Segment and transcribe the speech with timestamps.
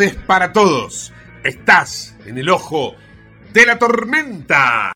[0.00, 1.12] Tardes para todos.
[1.44, 2.94] Estás en el ojo
[3.52, 4.92] de la tormenta.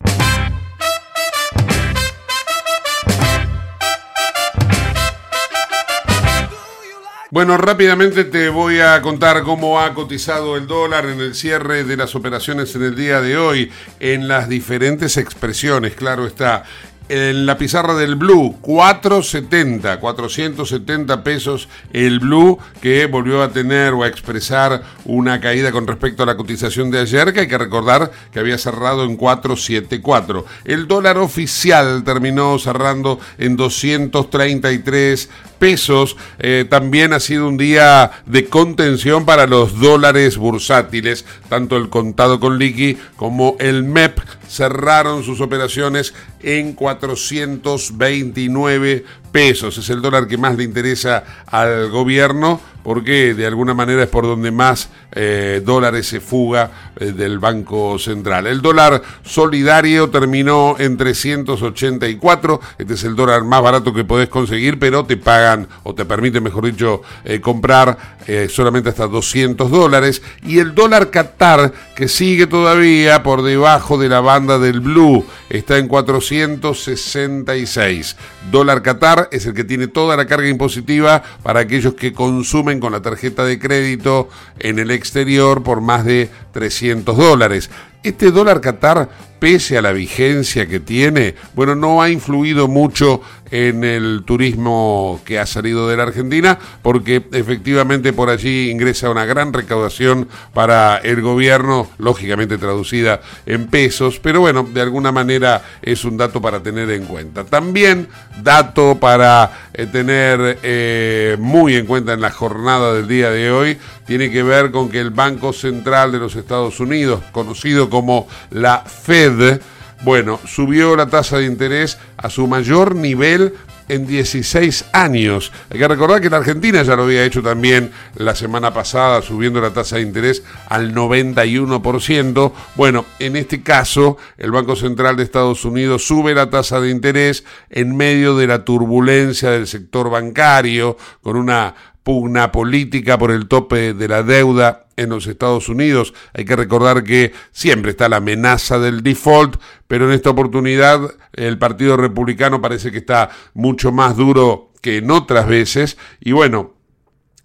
[7.31, 11.97] Bueno, rápidamente te voy a contar cómo ha cotizado el dólar en el cierre de
[11.97, 16.63] las operaciones en el día de hoy, en las diferentes expresiones, claro está
[17.09, 24.03] en la pizarra del Blue, 470, 470 pesos el Blue que volvió a tener o
[24.03, 28.11] a expresar una caída con respecto a la cotización de ayer, que hay que recordar
[28.33, 30.47] que había cerrado en 474.
[30.65, 36.17] El dólar oficial terminó cerrando en 233 pesos.
[36.39, 42.41] Eh, también ha sido un día de contención para los dólares bursátiles, tanto el contado
[42.41, 49.77] con liqui como el MEP cerraron sus operaciones en 429 pesos.
[49.79, 54.25] Es el dólar que más le interesa al gobierno porque de alguna manera es por
[54.25, 58.47] donde más eh, dólares se fuga eh, del Banco Central.
[58.47, 64.79] El dólar solidario terminó en 384, este es el dólar más barato que podés conseguir,
[64.79, 68.15] pero te pagan o te permite, mejor dicho, eh, comprar
[68.49, 70.23] solamente hasta 200 dólares.
[70.47, 75.77] Y el dólar Qatar, que sigue todavía por debajo de la banda del Blue, está
[75.77, 78.17] en 466.
[78.51, 82.93] Dólar Qatar es el que tiene toda la carga impositiva para aquellos que consumen con
[82.93, 87.71] la tarjeta de crédito en el exterior por más de 300 dólares.
[88.03, 89.09] Este dólar Qatar,
[89.39, 93.23] pese a la vigencia que tiene, bueno, no ha influido mucho
[93.55, 99.27] en el turismo que ha salido de la Argentina, porque efectivamente por allí ingresa una
[99.27, 106.05] gran recaudación para el gobierno, lógicamente traducida en pesos, pero bueno, de alguna manera es
[106.05, 107.45] un dato para tener en cuenta.
[107.45, 108.09] También
[108.43, 113.79] dato para eh, tener eh, muy en cuenta en la jornada del día de hoy,
[114.05, 118.81] tiene que ver con que el Banco Central de los Estados Unidos, conocido como la
[118.81, 119.61] Fed,
[120.05, 123.55] bueno, subió la tasa de interés a su mayor nivel
[123.89, 125.53] en 16 años.
[125.71, 129.61] Hay que recordar que la Argentina ya lo había hecho también la semana pasada, subiendo
[129.61, 132.53] la tasa de interés al 91%.
[132.77, 137.45] Bueno, en este caso, el Banco Central de Estados Unidos sube la tasa de interés
[137.71, 143.95] en medio de la turbulencia del sector bancario, con una pugna política por el tope
[143.95, 146.15] de la deuda en los Estados Unidos.
[146.33, 149.57] Hay que recordar que siempre está la amenaza del default,
[149.87, 151.01] pero en esta oportunidad
[151.33, 155.97] el Partido Republicano parece que está mucho más duro que en otras veces.
[156.21, 156.75] Y bueno,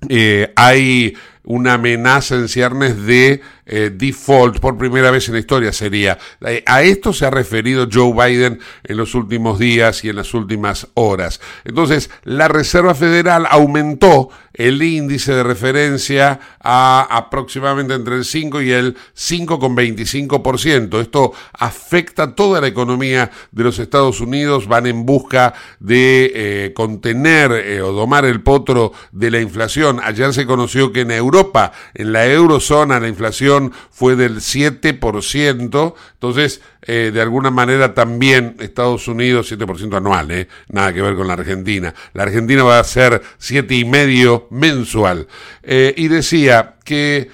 [0.07, 5.71] eh, hay una amenaza en ciernes de eh, default por primera vez en la historia
[5.71, 6.17] sería.
[6.41, 10.33] Eh, a esto se ha referido Joe Biden en los últimos días y en las
[10.33, 11.39] últimas horas.
[11.65, 18.71] Entonces, la Reserva Federal aumentó el índice de referencia a aproximadamente entre el 5 y
[18.71, 20.99] el 5,25%.
[20.99, 24.67] Esto afecta toda la economía de los Estados Unidos.
[24.67, 30.01] Van en busca de eh, contener o domar el potro de la inflación.
[30.03, 33.58] Ayer se conoció que en Europa, en la eurozona, la inflación
[33.91, 35.95] fue del 7%.
[36.13, 41.27] Entonces, eh, de alguna manera también Estados Unidos, 7% anual, eh, nada que ver con
[41.27, 41.93] la Argentina.
[42.13, 45.27] La Argentina va a ser 7,5% mensual.
[45.63, 47.29] Eh, y decía que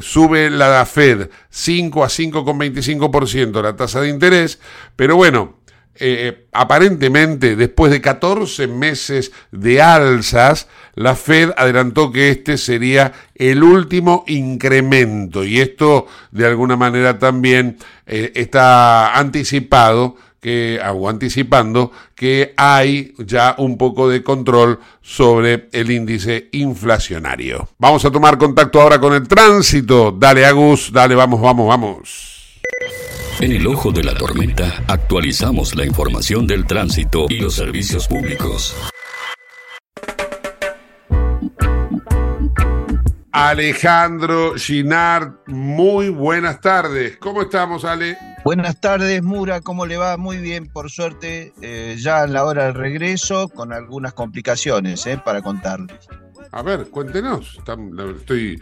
[0.00, 4.58] sube la Fed 5 a 5,25% la tasa de interés,
[4.96, 5.57] pero bueno,
[6.00, 13.62] eh, aparentemente, después de 14 meses de alzas, la Fed adelantó que este sería el
[13.62, 22.54] último incremento y esto de alguna manera también eh, está anticipado que, o anticipando que
[22.56, 27.68] hay ya un poco de control sobre el índice inflacionario.
[27.78, 30.12] Vamos a tomar contacto ahora con el tránsito.
[30.12, 32.37] Dale, Agus, dale, vamos, vamos, vamos.
[33.40, 38.76] En el ojo de la tormenta actualizamos la información del tránsito y los servicios públicos.
[43.30, 47.16] Alejandro Ginard, muy buenas tardes.
[47.18, 48.18] ¿Cómo estamos, Ale?
[48.44, 49.60] Buenas tardes, Mura.
[49.60, 50.16] ¿Cómo le va?
[50.16, 51.52] Muy bien, por suerte.
[51.62, 56.08] Eh, ya en la hora del regreso, con algunas complicaciones eh, para contarles.
[56.50, 57.60] A ver, cuéntenos.
[58.16, 58.60] Estoy,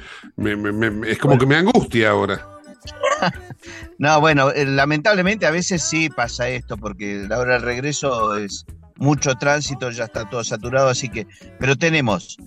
[1.06, 2.55] es como que me angustia ahora.
[3.98, 8.66] no, bueno, eh, lamentablemente a veces sí pasa esto, porque la hora del regreso es
[8.96, 11.26] mucho tránsito, ya está todo saturado, así que,
[11.58, 12.38] pero tenemos,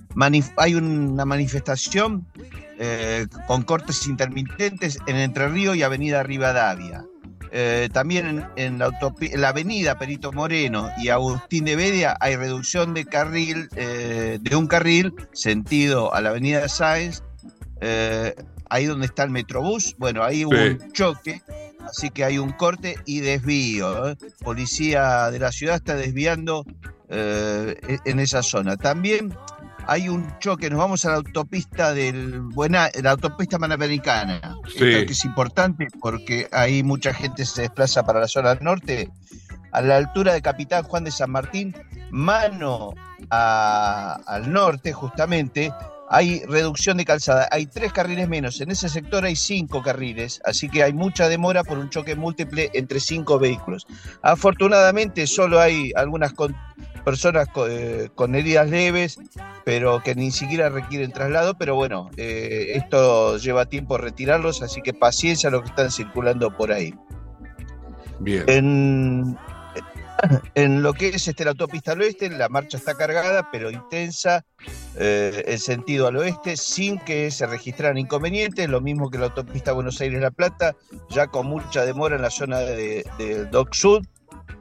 [0.57, 2.27] hay una manifestación
[2.79, 7.05] eh, con cortes intermitentes en Entre Ríos y Avenida Rivadavia.
[7.51, 8.91] Eh, también en, la,
[9.33, 15.15] la, avenida Perito Moreno y Agustín de Bedia hay reducción de carril, de un carril
[15.33, 17.23] sentido a la avenida Sáenz,
[18.69, 21.41] ahí donde está el Metrobús, bueno, ahí hubo un choque,
[21.81, 24.09] así que hay un corte y desvío.
[24.09, 24.17] ¿eh?
[24.43, 26.65] Policía de la ciudad está desviando
[27.09, 28.77] eh, e-, en esa zona.
[28.77, 29.35] También
[29.87, 35.25] hay un choque, nos vamos a la autopista del buena, la autopista panamericana, que es
[35.25, 39.09] importante porque ahí mucha gente se desplaza para la zona norte,
[39.71, 41.75] a la altura de Capitán Juan de San Martín,
[42.11, 42.93] mano
[43.31, 45.73] al norte justamente,
[46.09, 50.67] hay reducción de calzada, hay tres carriles menos, en ese sector hay cinco carriles, así
[50.67, 53.85] que hay mucha demora por un choque múltiple entre cinco vehículos.
[54.21, 56.33] Afortunadamente solo hay algunas
[57.05, 59.19] personas eh, con, heridas leves,
[59.63, 64.93] pero que ni siquiera requieren traslado, pero bueno, eh, esto lleva tiempo retirarlos, así que
[64.93, 66.93] paciencia a los que están circulando por ahí.
[68.19, 68.43] Bien.
[68.47, 69.37] En,
[70.55, 74.45] en lo que es este, la autopista al oeste, la marcha está cargada, pero intensa,
[74.95, 79.71] eh, en sentido al oeste, sin que se registraran inconvenientes, lo mismo que la autopista
[79.71, 80.75] Buenos Aires-La Plata,
[81.09, 83.05] ya con mucha demora en la zona de,
[83.51, 84.05] Dock Sud.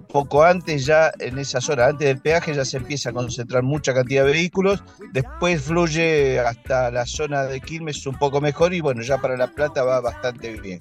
[0.08, 3.92] Poco antes, ya en esa zona, antes del peaje, ya se empieza a concentrar mucha
[3.92, 4.82] cantidad de vehículos.
[5.12, 9.48] Después fluye hasta la zona de Quilmes un poco mejor y bueno, ya para La
[9.48, 10.80] Plata va bastante bien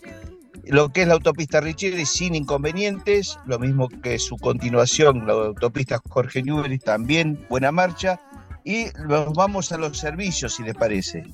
[0.70, 6.02] lo que es la autopista Richeri sin inconvenientes, lo mismo que su continuación, la autopista
[6.10, 8.20] Jorge Newbery, también buena marcha.
[8.64, 11.26] Y nos vamos a los servicios, si les parece.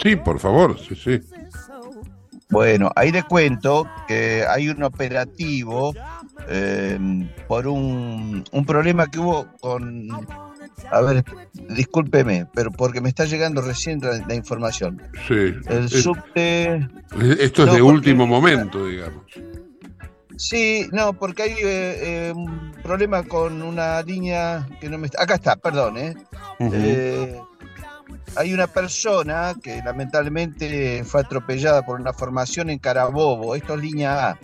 [0.00, 1.20] Sí, por favor, sí, sí.
[2.48, 5.92] Bueno, ahí le cuento que hay un operativo
[6.48, 6.98] eh,
[7.48, 10.08] por un, un problema que hubo con
[10.90, 11.24] a ver,
[11.70, 15.02] discúlpeme, pero porque me está llegando recién la, información.
[15.26, 15.54] Sí.
[15.66, 16.88] El subte.
[17.38, 19.24] Esto es de último momento, digamos.
[20.36, 21.58] Sí, no, porque hay eh,
[22.28, 25.22] eh, un problema con una línea que no me está.
[25.22, 26.14] Acá está, perdón, ¿eh?
[26.60, 27.40] ¿eh?
[28.36, 33.54] hay una persona que lamentablemente fue atropellada por una formación en Carabobo.
[33.54, 34.38] Esto es línea A.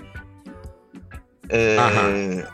[1.49, 2.45] Eh,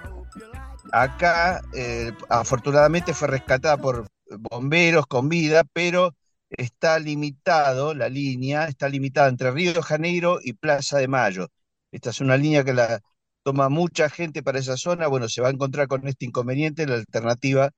[0.93, 4.07] Acá, eh, afortunadamente, fue rescatada por
[4.51, 6.15] bomberos con vida, pero
[6.51, 11.49] está limitado, la línea está limitada entre Río de Janeiro y Plaza de Mayo.
[11.93, 13.01] Esta es una línea que la
[13.43, 15.07] toma mucha gente para esa zona.
[15.09, 16.87] Bueno, se va a encontrar con este inconveniente.
[16.87, 17.71] La alternativa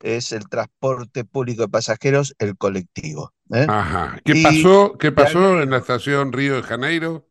[0.00, 3.32] es el transporte público de pasajeros, el colectivo.
[3.52, 3.66] ¿eh?
[3.68, 4.20] Ajá.
[4.24, 7.26] ¿Qué pasó, ¿Qué pasó en la estación Río de Janeiro?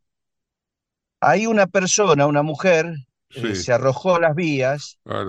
[1.22, 2.94] Hay una persona, una mujer,
[3.30, 5.26] eh, se arrojó a las vías ah,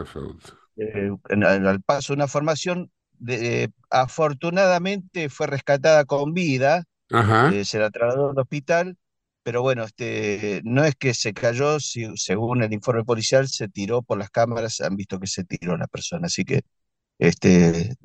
[0.76, 2.90] eh, al paso de una formación.
[3.18, 8.98] De, afortunadamente fue rescatada con vida, eh, se la trasladó al hospital,
[9.42, 14.18] pero bueno, este, no es que se cayó, según el informe policial, se tiró por
[14.18, 16.60] las cámaras, han visto que se tiró la persona, así que
[17.18, 17.96] este,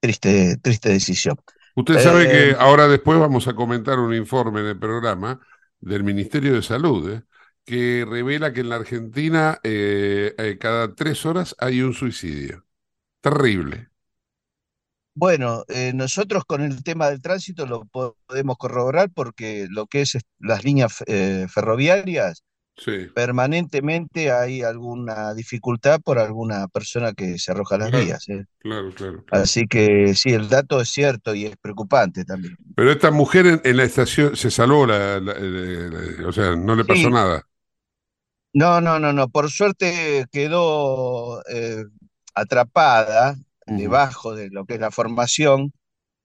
[0.00, 1.36] triste, triste decisión.
[1.76, 5.38] Usted sabe que ahora después vamos a comentar un informe en el programa
[5.80, 7.22] del Ministerio de Salud, ¿eh?
[7.64, 12.64] Que revela que en la Argentina eh, eh, cada tres horas hay un suicidio.
[13.20, 13.88] Terrible.
[15.14, 20.18] Bueno, eh, nosotros con el tema del tránsito lo podemos corroborar porque lo que es
[20.38, 21.04] las líneas
[21.52, 22.42] ferroviarias,
[23.14, 28.26] permanentemente hay alguna dificultad por alguna persona que se arroja a las vías.
[28.58, 32.56] Claro, claro, Así que sí, el dato es cierto y es preocupante también.
[32.74, 35.20] Pero esta mujer en, la estación se salvó, la,
[36.26, 37.46] o sea, no le pasó nada.
[38.52, 39.28] No, no, no, no.
[39.28, 41.84] Por suerte quedó eh,
[42.34, 45.72] atrapada debajo de lo que es la formación.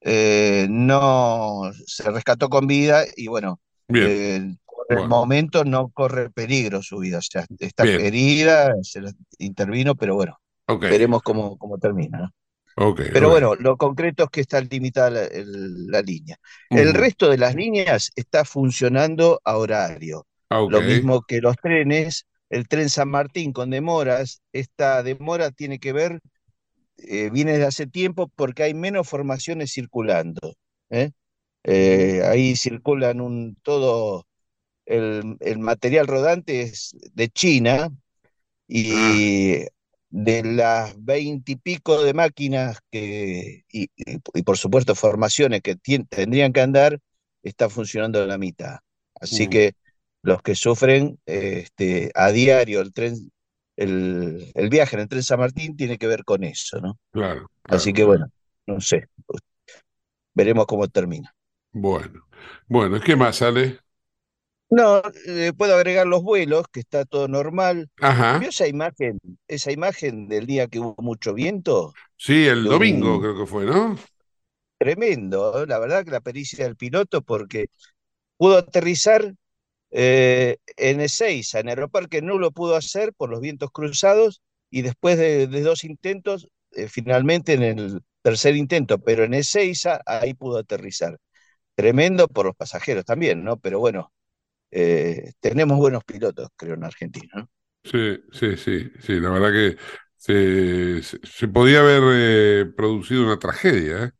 [0.02, 3.60] eh, no se rescató con vida y bueno,
[4.00, 7.20] eh, por el momento no corre peligro su vida.
[7.20, 10.40] O sea, está bien, herida, se la intervino, pero bueno,
[10.88, 12.32] veremos cómo, cómo termina, ¿no?
[12.76, 16.38] ok, Pero bueno, lo concreto es que está limitada la, el- la línea.
[16.74, 20.28] El resto de las líneas está funcionando a horario.
[20.58, 25.80] Ah, Lo mismo que los trenes, el tren San Martín con demoras, esta demora tiene
[25.80, 26.20] que ver,
[26.98, 30.56] eh, viene desde hace tiempo porque hay menos formaciones circulando.
[30.90, 31.12] ¿eh?
[31.66, 34.28] Eh, ahí circulan un, todo
[34.86, 37.90] el, el material rodante es de China,
[38.90, 39.66] Ah, y
[40.10, 45.76] de las veintipico de máquinas que, y, y- y por supuesto formaciones que
[46.10, 47.00] tendrían que andar,
[47.44, 48.78] está funcionando la mitad.
[49.20, 49.50] Así ujú.
[49.50, 49.74] que
[50.26, 53.16] los que sufren este, a diario el tren,
[53.78, 57.00] el, el viaje en el tren San Martín tiene que ver con eso, ¿no?
[57.12, 58.28] Claro, Así que bueno,
[58.68, 59.08] no sé,
[60.34, 61.34] veremos cómo termina.
[61.74, 62.26] Bueno,
[62.68, 63.80] bueno, ¿qué más sale?
[64.70, 67.90] No, eh, puedo agregar los vuelos, que está todo normal.
[68.34, 71.98] ¿Vio Ajá, esa imagen, esa imagen del día que hubo mucho viento?
[72.18, 73.96] sí, el domingo un creo que fue, ¿no?
[74.78, 75.68] tremendo, ¿eh?
[75.68, 77.68] la verdad que la pericia del piloto porque
[78.38, 79.36] pudo aterrizar
[79.92, 85.18] eh, en Ezeiza, en Aeroparque no lo pudo hacer por los vientos cruzados y después
[85.18, 90.58] de, de dos intentos, eh, finalmente en el tercer intento, pero en Ezeiza ahí pudo
[90.60, 91.18] aterrizar.
[91.76, 93.58] Tremendo por los pasajeros también, ¿no?
[93.58, 94.12] Pero bueno,
[94.72, 97.50] eh, tenemos buenos pilotos, creo, en Argentina, ¿no?
[97.84, 99.78] Sí, sí, sí, sí, la verdad que
[100.18, 104.14] se, podía haber eh, producido una tragedia.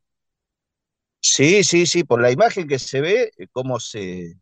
[1.20, 4.36] Sí, sí, sí, por la imagen que se ve, cómo se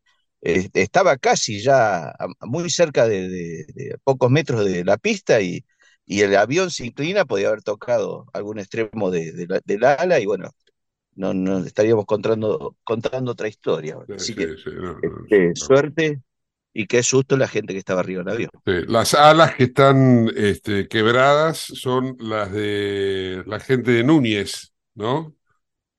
[0.44, 5.64] eh, estaba casi ya muy cerca de, de- de pocos metros de la pista y,
[6.06, 10.20] y el avión se inclina, podía haber tocado algún extremo de, de la, del ala
[10.20, 10.50] y bueno,
[11.16, 13.96] no, no estaríamos contando, contando otra historia.
[14.06, 15.54] Sí, Así sí, que sí, no, no, este, no.
[15.56, 16.22] suerte
[16.74, 18.50] y qué susto la gente que estaba arriba del avión.
[18.66, 25.36] Las alas que están este, quebradas son las de la gente de Núñez, ¿no?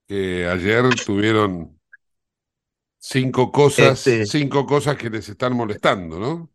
[0.08, 1.75] Que ayer tuvieron
[3.12, 6.52] cinco cosas, Este, cinco cosas que les están molestando, ¿no?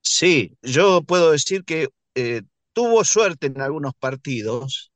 [0.00, 4.92] sí, yo puedo decir que eh, tuvo suerte en algunos partidos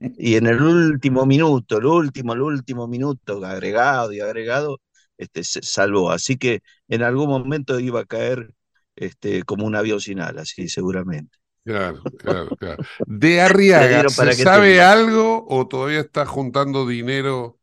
[0.00, 4.78] Y en el último minuto, el último, el último minuto, agregado y agregado,
[5.18, 6.10] este, se salvó.
[6.12, 8.54] Así que en algún momento iba a caer
[8.96, 11.38] este, como un avión sin alas, sí, seguramente.
[11.64, 12.80] Claro, claro, claro.
[13.04, 17.59] De Arriaga, ¿se sabe algo o todavía está juntando dinero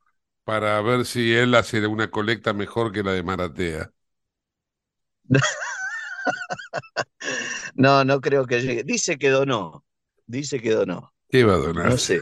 [0.48, 3.92] para ver si él hace una colecta mejor que la de Maratea?
[7.75, 8.84] No, no creo que llegue.
[8.84, 9.86] Dice que donó,
[10.25, 11.13] dice que donó.
[11.30, 11.89] ¿Qué va a donar?
[11.89, 12.22] No sé.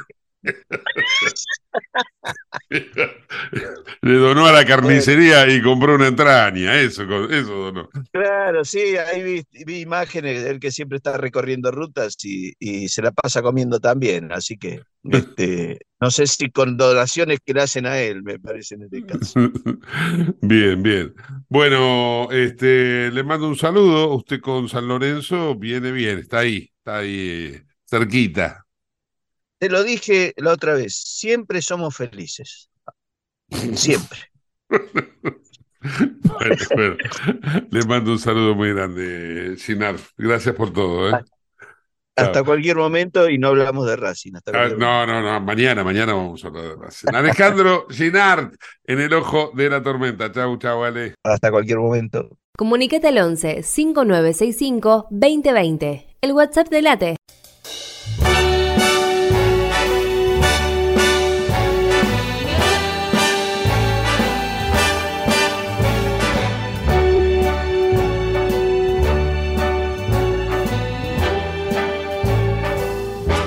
[4.01, 7.89] Le donó a la carnicería y compró una entraña, eso, eso donó.
[8.11, 12.87] claro, sí, ahí vi, vi imágenes de él que siempre está recorriendo rutas y, y
[12.89, 14.31] se la pasa comiendo también.
[14.31, 18.75] Así que este, no sé si con donaciones que le hacen a él, me parece
[18.75, 19.39] en este caso.
[20.41, 21.13] Bien, bien.
[21.49, 24.15] Bueno, este, le mando un saludo.
[24.15, 28.64] Usted con San Lorenzo viene bien, está ahí, está ahí eh, cerquita.
[29.59, 32.69] Te lo dije la otra vez, siempre somos felices,
[33.73, 34.19] siempre.
[36.39, 36.95] Bueno, bueno,
[37.69, 39.95] le mando un saludo muy grande, Ginar.
[40.17, 41.23] Gracias por todo, ¿eh?
[42.15, 46.13] Hasta cualquier momento y no hablamos de Racing, hasta Ah, No, no, no, mañana, mañana
[46.13, 47.13] vamos a hablar de Racing.
[47.13, 48.53] Alejandro Ginard,
[48.85, 50.31] en el ojo de la tormenta.
[50.31, 51.13] Chau, chau, Ale.
[51.23, 52.35] Hasta cualquier momento.
[52.57, 56.07] Comunicate al 11 5965 2020.
[56.21, 57.15] El WhatsApp de Late.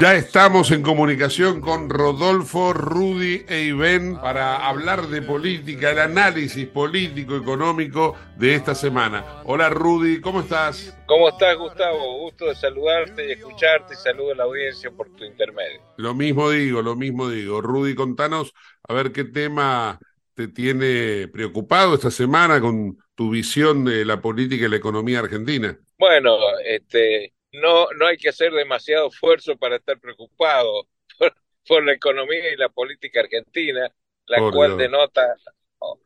[0.00, 6.68] Ya estamos en comunicación con Rodolfo, Rudy e Ivén para hablar de política, el análisis
[6.68, 9.42] político económico de esta semana.
[9.44, 10.96] Hola Rudy, ¿cómo estás?
[11.06, 12.20] ¿Cómo estás, Gustavo?
[12.20, 15.80] Gusto de saludarte y escucharte y saludo a la audiencia por tu intermedio.
[15.96, 17.60] Lo mismo digo, lo mismo digo.
[17.60, 18.54] Rudy, contanos
[18.86, 19.98] a ver qué tema
[20.34, 25.76] te tiene preocupado esta semana con tu visión de la política y la economía argentina.
[25.98, 30.86] Bueno, este, no, no hay que hacer demasiado esfuerzo para estar preocupado
[31.18, 31.34] por,
[31.66, 33.92] por la economía y la política argentina,
[34.26, 34.78] la cual Dios.
[34.78, 35.34] denota,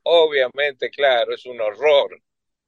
[0.02, 2.20] obviamente, claro, es un horror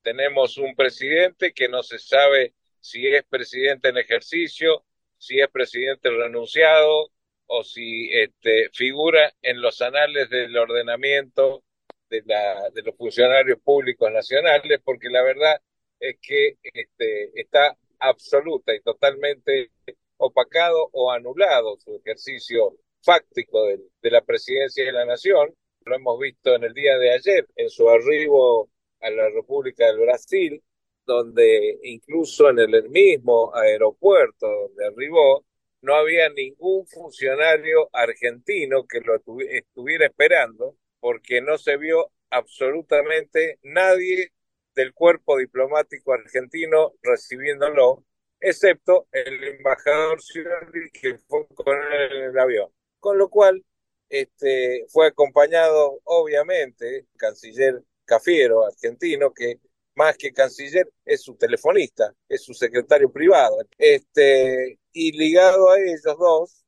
[0.04, 4.84] tenemos un presidente que no se sabe si es presidente en ejercicio,
[5.16, 7.10] si es presidente renunciado
[7.46, 11.64] o si este, figura en los anales del ordenamiento
[12.10, 15.60] de, la, de los funcionarios públicos nacionales, porque la verdad
[15.98, 19.70] es que este, está absoluta y totalmente
[20.16, 25.54] opacado o anulado su ejercicio fáctico de, de, la presidencia de la nación.
[25.84, 28.70] Lo hemos visto en el día de ayer, en su arribo
[29.00, 30.62] a la República del Brasil,
[31.06, 35.44] donde incluso en el mismo aeropuerto donde arribó,
[35.82, 44.32] no había ningún funcionario argentino que lo estuviera esperando, porque no se vio absolutamente nadie
[44.74, 48.04] del cuerpo diplomático argentino recibiéndolo,
[48.40, 52.70] excepto el embajador Scioli que fue con él en el avión.
[52.98, 53.64] Con lo cual,
[54.08, 59.60] este, fue acompañado, obviamente, canciller Cafiero, argentino, que
[59.94, 63.56] más que canciller es su telefonista, es su secretario privado.
[63.78, 66.64] Este, y ligado a ellos dos,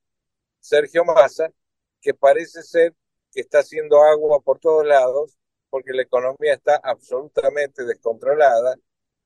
[0.60, 1.52] Sergio Massa,
[2.00, 2.94] que parece ser
[3.32, 5.36] que está haciendo agua por todos lados,
[5.70, 8.76] porque la economía está absolutamente descontrolada.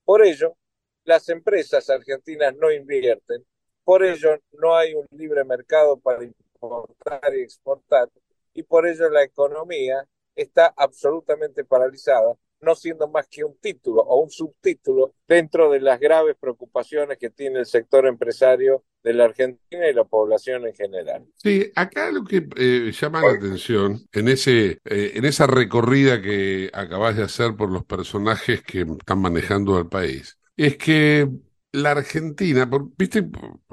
[0.04, 0.56] Por ello,
[1.04, 3.44] las empresas argentinas no invierten,
[3.84, 8.08] por ello no hay un libre mercado para importar y exportar,
[8.52, 14.20] y por ello la economía está absolutamente paralizada, no siendo más que un título o
[14.22, 19.88] un subtítulo dentro de las graves preocupaciones que tiene el sector empresario de la Argentina
[19.88, 21.24] y la población en general.
[21.36, 26.70] Sí, acá lo que eh, llama la atención en ese eh, en esa recorrida que
[26.72, 31.28] acabas de hacer por los personajes que están manejando al país es que
[31.72, 33.28] la Argentina, viste,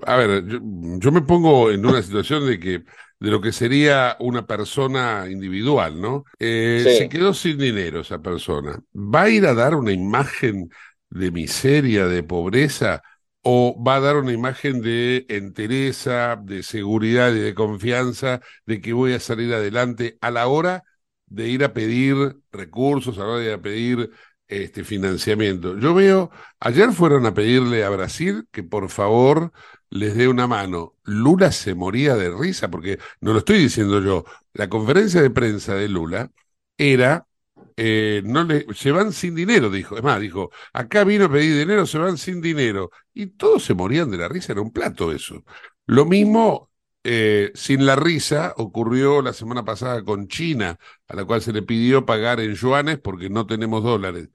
[0.06, 0.60] a ver, yo,
[1.00, 2.84] yo me pongo en una situación de que
[3.20, 6.24] de lo que sería una persona individual, ¿no?
[6.40, 6.98] Eh, sí.
[6.98, 8.80] Se quedó sin dinero esa persona.
[8.94, 10.70] ¿Va a ir a dar una imagen
[11.10, 13.02] de miseria, de pobreza?
[13.42, 18.94] ¿O va a dar una imagen de entereza, de seguridad y de confianza de que
[18.94, 20.84] voy a salir adelante a la hora
[21.26, 24.12] de ir a pedir recursos, a la hora de ir a pedir
[24.48, 25.78] este financiamiento?
[25.80, 29.52] Yo veo, ayer fueron a pedirle a Brasil que por favor
[29.90, 30.96] les dé una mano.
[31.04, 34.26] Lula se moría de risa, porque no lo estoy diciendo yo.
[34.54, 36.32] La conferencia de prensa de Lula
[36.78, 37.28] era,
[37.76, 39.98] eh, no le, se van sin dinero, dijo.
[39.98, 42.92] Es más, dijo, acá vino a pedir dinero, se van sin dinero.
[43.14, 45.44] Y todos se morían de la risa, era un plato eso.
[45.86, 46.72] Lo mismo,
[47.04, 51.62] eh, sin la risa, ocurrió la semana pasada con China, a la cual se le
[51.64, 54.30] pidió pagar en yuanes porque no tenemos dólares.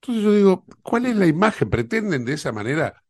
[0.00, 1.70] Entonces yo digo, ¿cuál es la imagen?
[1.70, 3.01] ¿Pretenden de esa manera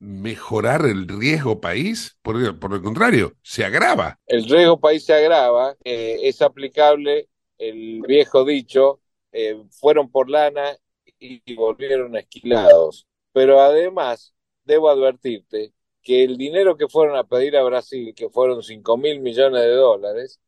[0.00, 4.18] mejorar el riesgo país, por, por el contrario, se agrava.
[4.26, 9.00] El riesgo país se agrava, eh, es aplicable el viejo dicho,
[9.32, 10.76] eh, fueron por lana
[11.18, 13.06] y volvieron esquilados.
[13.32, 14.34] Pero además,
[14.64, 19.20] debo advertirte que el dinero que fueron a pedir a Brasil, que fueron 5 mil
[19.20, 20.40] millones de dólares,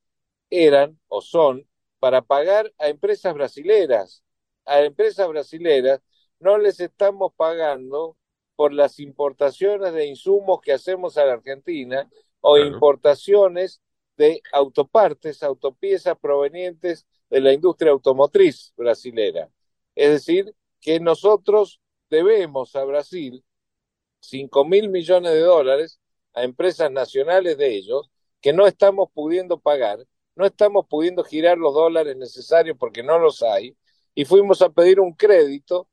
[0.51, 1.67] eran o son
[1.99, 4.23] para pagar a empresas brasileras.
[4.65, 6.01] A empresas brasileras
[6.39, 8.17] no les estamos pagando
[8.61, 12.07] por las importaciones de insumos que hacemos a la Argentina
[12.43, 12.69] o claro.
[12.69, 13.81] importaciones
[14.19, 19.49] de autopartes, autopiezas provenientes de la industria automotriz brasilera.
[19.95, 23.43] Es decir, que nosotros debemos a Brasil
[24.21, 25.99] 5 mil millones de dólares
[26.35, 28.11] a empresas nacionales de ellos
[28.43, 33.43] que no estamos pudiendo pagar, no estamos pudiendo girar los dólares necesarios porque no los
[33.43, 33.75] hay,
[34.15, 35.89] y fuimos a pedir un crédito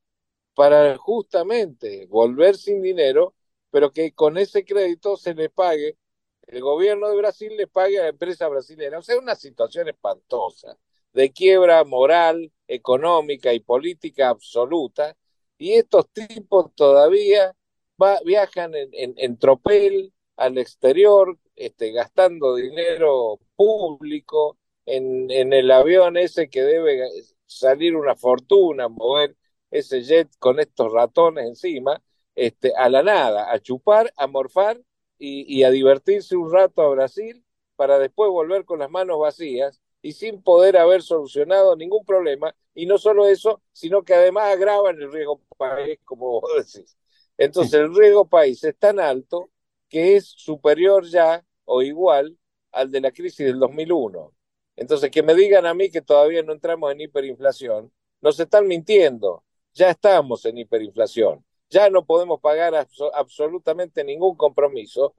[0.57, 3.35] para justamente volver sin dinero,
[3.69, 5.99] pero que con ese crédito se le pague,
[6.47, 8.97] el gobierno de Brasil le pague a la empresa brasileña.
[8.97, 10.75] O sea, una situación espantosa,
[11.13, 15.15] de quiebra moral, económica y política absoluta,
[15.59, 17.55] y estos tipos todavía
[18.01, 25.69] va, viajan en, en, en, tropel al exterior, este, gastando dinero público en, en el
[25.69, 27.07] avión ese que debe
[27.45, 29.35] salir una fortuna, mover
[29.71, 32.01] ese jet con estos ratones encima,
[32.35, 34.81] este, a la nada, a chupar, a morfar
[35.17, 37.43] y, y, a divertirse un rato a Brasil
[37.75, 42.55] para después volver con las manos vacías y sin poder haber solucionado ningún problema.
[42.75, 46.97] Y no solo eso, sino que además agravan el riesgo país, como vos decís.
[47.37, 49.49] Entonces el riesgo país es tan alto
[49.89, 52.37] que es superior ya o igual
[52.71, 54.33] al de la crisis del 2001.
[54.75, 59.43] Entonces, que me digan a mí que todavía no entramos en hiperinflación, nos están mintiendo
[59.77, 65.13] ya estamos en hiperinflación, ya no podemos pagar abs absolutamente ningún compromiso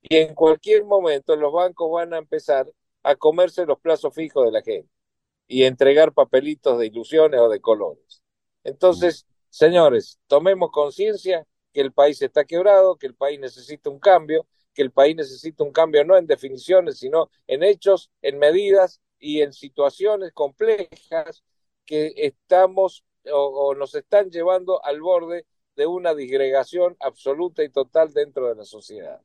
[0.00, 2.66] y en cualquier momento los bancos van a empezar
[3.02, 4.90] a comerse los plazos fijos de la gente
[5.46, 8.22] y entregar papelitos de ilusiones o de colores.
[8.64, 14.46] Entonces, señores, tomemos conciencia que el país está quebrado, que el país necesita un cambio,
[14.72, 19.42] que el país necesita un cambio no en definiciones, sino en hechos, en medidas y
[19.42, 21.44] en situaciones complejas
[21.84, 28.48] que estamos o, nos están llevando al borde de una disgregación absoluta y total dentro
[28.48, 29.20] de la sociedad.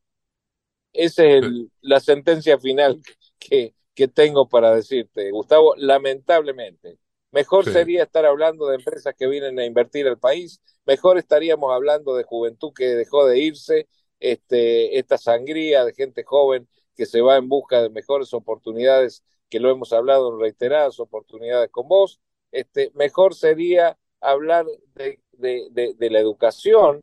[0.91, 1.45] Esa es
[1.81, 3.01] la sentencia final
[3.39, 6.99] que, que tengo para decirte, Gustavo, lamentablemente.
[7.31, 12.15] Mejor sería estar hablando de empresas que vienen a invertir al país, mejor estaríamos hablando
[12.15, 13.87] de juventud que dejó de irse,
[14.19, 19.59] este, esta sangría de gente joven que se va en busca de mejores oportunidades, que
[19.59, 22.19] lo hemos hablado en reiteradas oportunidades con vos.
[22.53, 27.01] Este, mejor sería hablar de, de, la educación,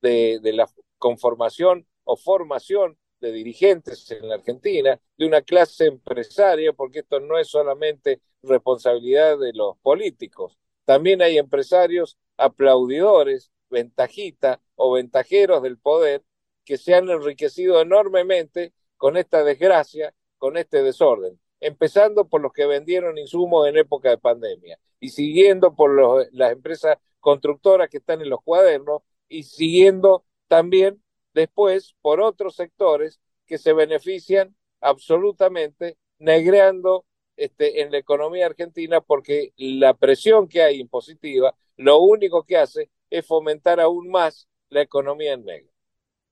[0.00, 6.72] de, de la conformación o formación de dirigentes en la Argentina, de una clase empresaria,
[6.72, 14.92] porque esto no es solamente responsabilidad de los políticos, también hay empresarios aplaudidores, ventajita o
[14.92, 16.22] ventajeros del poder
[16.64, 22.66] que se han enriquecido enormemente con esta desgracia, con este desorden, empezando por los que
[22.66, 28.28] vendieron insumos en época de pandemia y siguiendo por las empresas constructoras que están en
[28.28, 31.00] los cuadernos y siguiendo también
[31.32, 37.04] después por otros sectores que se benefician absolutamente negreando
[37.36, 42.90] este, en la economía argentina porque la presión que hay impositiva lo único que hace
[43.08, 45.70] es fomentar aún más la economía en negro.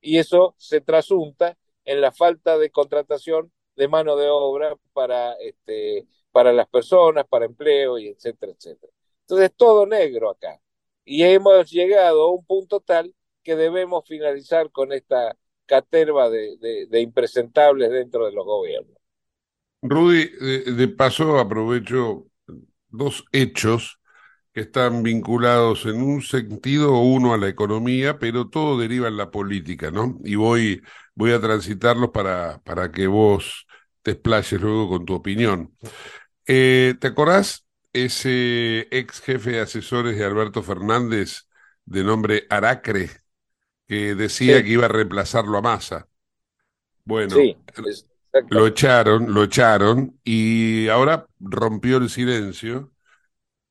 [0.01, 6.05] Y eso se trasunta en la falta de contratación de mano de obra para, este,
[6.31, 8.93] para las personas, para empleo, y etcétera, etcétera.
[9.21, 10.61] Entonces, todo negro acá.
[11.03, 17.01] Y hemos llegado a un punto tal que debemos finalizar con esta caterva de, de,
[17.01, 18.97] impresentables dentro de los gobiernos.
[19.81, 22.27] Rudy, de, paso aprovecho
[22.89, 23.99] dos hechos
[24.53, 29.31] que están vinculados en un sentido uno a la economía, pero todo deriva en la
[29.31, 30.19] política, ¿no?
[30.23, 30.83] Y voy,
[31.15, 33.65] voy a transitarlos para, para que vos
[34.01, 35.75] te explayes luego con tu opinión.
[36.45, 41.47] Eh, ¿Te acordás ese ex jefe de asesores de Alberto Fernández
[41.85, 43.09] de nombre Aracre,
[43.87, 46.07] que decía que iba a reemplazarlo a Massa.
[47.03, 47.35] Bueno,
[48.49, 52.91] lo echaron, lo echaron y ahora rompió el silencio.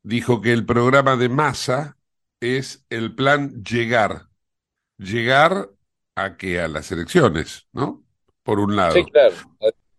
[0.02, 1.96] Dijo que el programa de Massa
[2.40, 4.28] es el plan llegar.
[4.98, 5.70] Llegar
[6.14, 8.04] a que a las elecciones, ¿no?
[8.42, 8.92] Por un lado.
[8.92, 9.34] Sí, claro.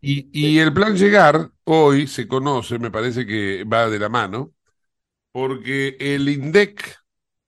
[0.02, 4.54] Y, y el plan llegar hoy se conoce, me parece que va de la mano,
[5.32, 6.98] porque el INDEC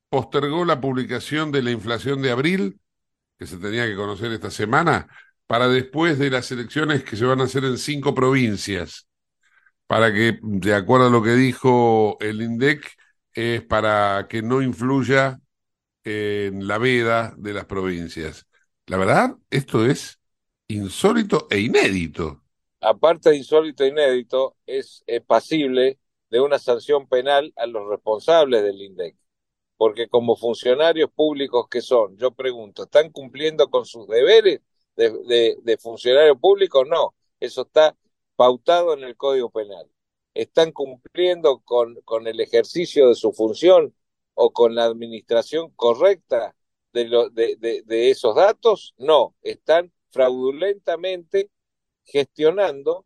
[0.09, 2.79] postergó la publicación de la inflación de abril,
[3.39, 5.07] que se tenía que conocer esta semana,
[5.47, 9.07] para después de las elecciones que se van a hacer en cinco provincias,
[9.87, 12.91] para que, de acuerdo a lo que dijo el INDEC,
[13.33, 15.39] es para que no influya
[16.03, 18.47] en la veda de las provincias.
[18.87, 20.19] La verdad, esto es
[20.67, 22.42] insólito e inédito.
[22.83, 28.81] Aparte de insólito e inédito, es, pasible de una sanción penal a los responsables del
[28.81, 29.15] INDEC
[29.77, 34.61] porque como funcionarios públicos que son, yo pregunto, ¿están cumpliendo con sus deberes
[34.95, 36.85] de, funcionario público?
[36.85, 37.95] No, eso está
[38.35, 39.89] pautado en el Código Penal.
[40.33, 43.93] ¿Están cumpliendo con, el ejercicio de su función
[44.35, 46.55] o con la administración correcta
[46.93, 48.93] de esos datos?
[48.97, 51.49] No, están fraudulentamente
[52.05, 53.05] gestionando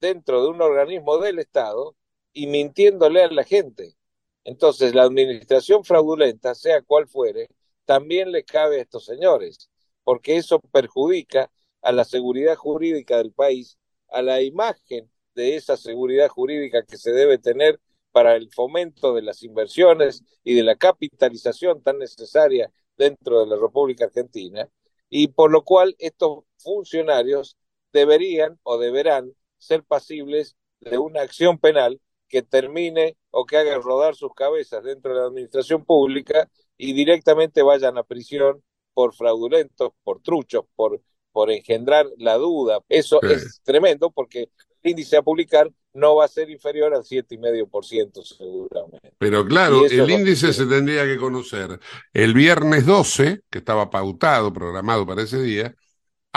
[0.00, 1.96] dentro de un organismo del Estado
[2.32, 3.96] y mintiéndole a la gente.
[4.44, 7.48] Entonces, la administración fraudulenta, sea cual fuere,
[7.84, 9.70] también le cabe a estos señores,
[10.04, 11.50] porque eso perjudica
[11.82, 13.78] a la seguridad jurídica del país,
[14.08, 17.80] a la imagen de esa seguridad jurídica que se debe tener
[18.12, 23.56] para el fomento de las inversiones y de la capitalización tan necesaria dentro de la
[23.56, 24.68] República Argentina,
[25.10, 27.56] y por lo cual estos funcionarios
[27.92, 34.14] deberían o deberán ser pasibles de una acción penal que termine o que haga rodar
[34.14, 38.62] sus cabezas dentro de la administración pública y directamente vayan a prisión
[38.94, 41.00] por fraudulentos, por truchos, por,
[41.32, 42.80] por engendrar la duda.
[42.88, 44.48] Eso es tremendo porque
[44.82, 49.12] el índice a publicar no va a ser inferior al 7,5% seguramente.
[49.18, 51.78] Pero claro, el índice se tendría que conocer
[52.12, 55.74] el viernes 12, que estaba pautado, programado para ese día,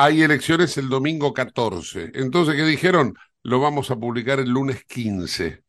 [0.03, 2.11] hay elecciones el domingo 14.
[2.13, 3.15] Entonces, ¿qué dijeron?
[3.43, 5.61] Lo vamos a publicar el lunes 15.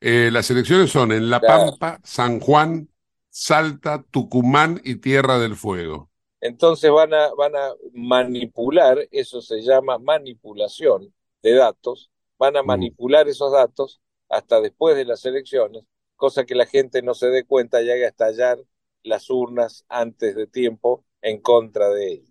[0.00, 2.90] Eh, las elecciones son en La Pampa, San Juan,
[3.30, 6.10] Salta, Tucumán y Tierra del Fuego.
[6.42, 12.66] Entonces van a, van a manipular, eso se llama manipulación de datos, van a mm.
[12.66, 15.84] manipular esos datos hasta después de las elecciones,
[16.16, 18.58] cosa que la gente no se dé cuenta y haga estallar
[19.02, 22.29] las urnas antes de tiempo en contra de ellos.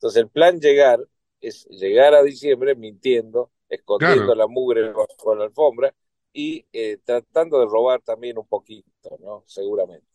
[0.00, 1.00] Entonces el plan llegar
[1.40, 4.36] es llegar a diciembre mintiendo, escondiendo Claro.
[4.36, 5.94] la mugre bajo la alfombra
[6.32, 9.44] y eh, tratando de robar también un poquito, ¿no?
[9.46, 10.06] Seguramente.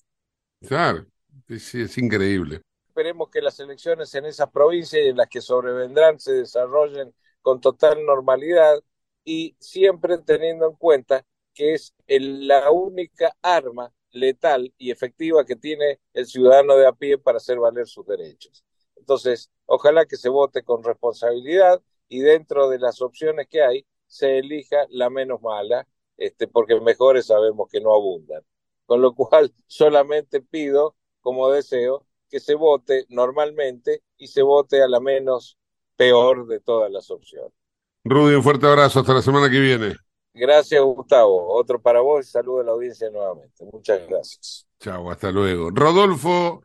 [0.61, 1.05] Claro,
[1.47, 2.61] sí, sí, es increíble.
[2.89, 7.61] Esperemos que las elecciones en esas provincias y en las que sobrevendrán se desarrollen con
[7.61, 8.81] total normalidad
[9.23, 15.55] y siempre teniendo en cuenta que es el- la única arma letal y efectiva que
[15.57, 18.64] tiene el ciudadano de a pie para hacer valer sus derechos.
[19.05, 24.39] Entonces, ojalá que se vote con responsabilidad y dentro de las opciones que hay se
[24.39, 25.87] elija la menos mala,
[26.17, 28.41] este, porque mejores sabemos que no abundan.
[28.87, 34.87] Con lo cual, solamente pido como deseo que se vote normalmente y se vote a
[34.87, 35.55] la menos
[35.95, 37.53] peor de todas las opciones.
[38.03, 39.01] Rudy, un fuerte abrazo.
[39.01, 39.95] Hasta la semana que viene.
[40.33, 41.53] Gracias, Gustavo.
[41.53, 43.65] Otro para vos y saludo a la audiencia nuevamente.
[43.71, 44.67] Muchas gracias.
[44.79, 45.69] Chao, hasta luego.
[45.69, 46.64] Rodolfo,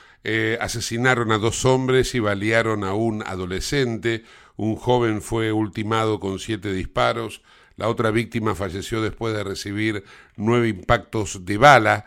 [0.23, 4.23] Eh, asesinaron a dos hombres y balearon a un adolescente.
[4.55, 7.41] Un joven fue ultimado con siete disparos.
[7.77, 10.03] La otra víctima falleció después de recibir
[10.35, 12.05] nueve impactos de bala.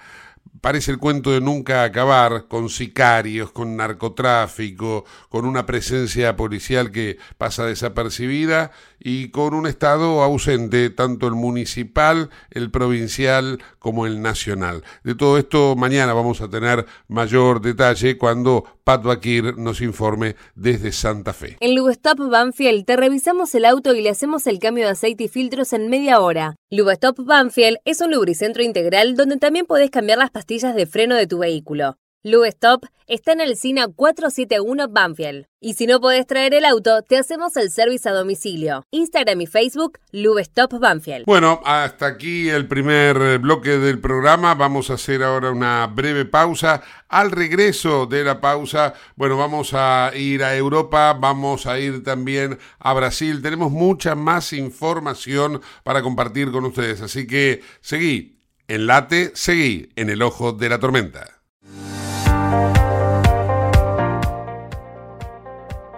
[0.65, 7.19] Parece el cuento de nunca acabar, con sicarios, con narcotráfico, con una presencia policial que
[7.37, 14.83] pasa desapercibida y con un Estado ausente, tanto el municipal, el provincial como el nacional.
[15.03, 20.93] De todo esto mañana vamos a tener mayor detalle cuando Pat Bakir nos informe desde
[20.93, 21.59] Santa Fe.
[21.61, 25.29] En Lubestop Banfield te revisamos el auto y le hacemos el cambio de aceite y
[25.29, 26.57] filtros en media hora.
[26.71, 31.27] Lubestop Banfield es un lubricentro integral donde también podés cambiar las pastillas de freno de
[31.27, 31.99] tu vehículo.
[32.23, 35.47] Lubestop está en el SINA 471 Banfield.
[35.61, 38.87] Y si no podés traer el auto, te hacemos el servicio a domicilio.
[38.93, 41.27] Instagram y Facebook, Lubestop Banfield.
[41.27, 44.55] Bueno, hasta aquí el primer eh, bloque del programa.
[44.55, 46.83] Vamos a hacer ahora una breve pausa.
[47.09, 52.59] Al regreso de la pausa, bueno, vamos a ir a Europa, vamos a ir también
[52.79, 53.43] a Brasil.
[53.43, 57.03] Tenemos mucha más información para compartir con ustedes.
[57.03, 58.35] Así que seguí,
[58.69, 61.35] en late, seguí en el ojo de la tormenta.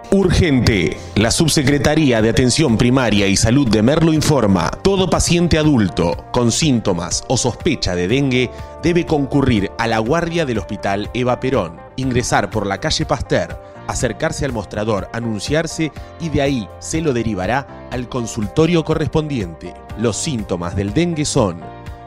[0.09, 0.97] Urgente.
[1.15, 7.25] La Subsecretaría de Atención Primaria y Salud de Merlo informa, todo paciente adulto con síntomas
[7.27, 8.49] o sospecha de dengue
[8.81, 14.45] debe concurrir a la guardia del Hospital Eva Perón, ingresar por la calle Pasteur, acercarse
[14.45, 19.73] al mostrador, anunciarse y de ahí se lo derivará al consultorio correspondiente.
[19.97, 21.59] Los síntomas del dengue son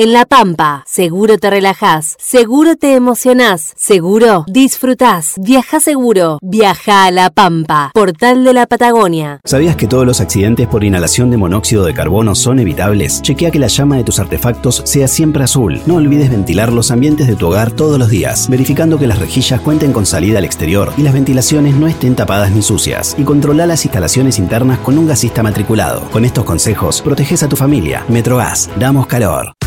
[0.00, 5.34] En La Pampa, seguro te relajás, seguro te emocionás, seguro disfrutás.
[5.38, 9.40] Viaja seguro, viaja a La Pampa, portal de la Patagonia.
[9.42, 13.22] ¿Sabías que todos los accidentes por inhalación de monóxido de carbono son evitables?
[13.22, 15.80] Chequea que la llama de tus artefactos sea siempre azul.
[15.86, 19.60] No olvides ventilar los ambientes de tu hogar todos los días, verificando que las rejillas
[19.62, 23.16] cuenten con salida al exterior y las ventilaciones no estén tapadas ni sucias.
[23.18, 26.08] Y controla las instalaciones internas con un gasista matriculado.
[26.12, 28.04] Con estos consejos, proteges a tu familia.
[28.08, 29.58] Metrogas, damos calor.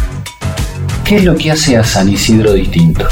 [1.12, 3.06] ¿Qué es lo que hace a San Isidro distinto?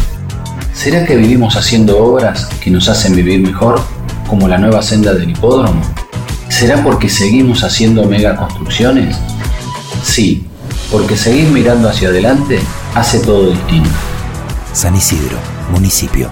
[0.73, 3.81] ¿Será que vivimos haciendo obras que nos hacen vivir mejor,
[4.25, 5.81] como la nueva senda del hipódromo?
[6.47, 9.17] ¿Será porque seguimos haciendo megaconstrucciones?
[10.01, 10.47] Sí,
[10.89, 12.61] porque seguir mirando hacia adelante
[12.95, 13.89] hace todo distinto.
[14.71, 15.37] San Isidro,
[15.69, 16.31] municipio.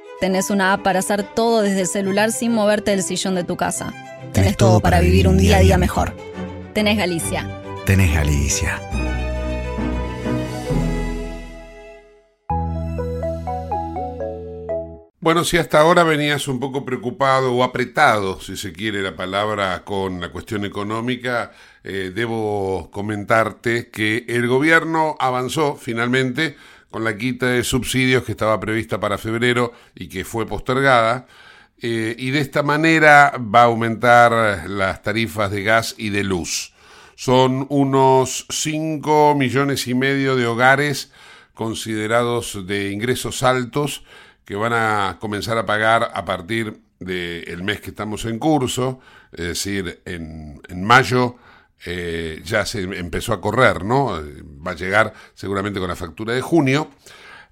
[0.21, 3.57] Tenés una app para hacer todo desde el celular sin moverte del sillón de tu
[3.57, 3.91] casa.
[4.33, 6.15] Tenés, todo para vivir un día a día mejor.
[6.75, 7.49] Tenés Galicia.
[7.87, 8.79] Tenés Galicia.
[15.21, 19.83] Bueno, si hasta ahora venías un poco preocupado o apretado, si se quiere la palabra,
[19.83, 21.51] con la cuestión económica,
[21.83, 26.57] eh, debo comentarte que el gobierno avanzó finalmente
[26.91, 31.25] con la quita de subsidios que estaba prevista para febrero y que fue postergada.
[31.81, 36.73] Eh, y de esta manera va a aumentar las tarifas de gas y de luz.
[37.15, 41.11] Son unos 5 millones y medio de hogares
[41.53, 44.03] considerados de ingresos altos
[44.45, 48.99] que van a comenzar a pagar a partir del mes que estamos en curso,
[49.31, 51.37] es decir, en, en mayo
[51.85, 54.21] eh, ya se empezó a correr, ¿no?
[54.65, 56.89] Va a llegar seguramente con la factura de junio.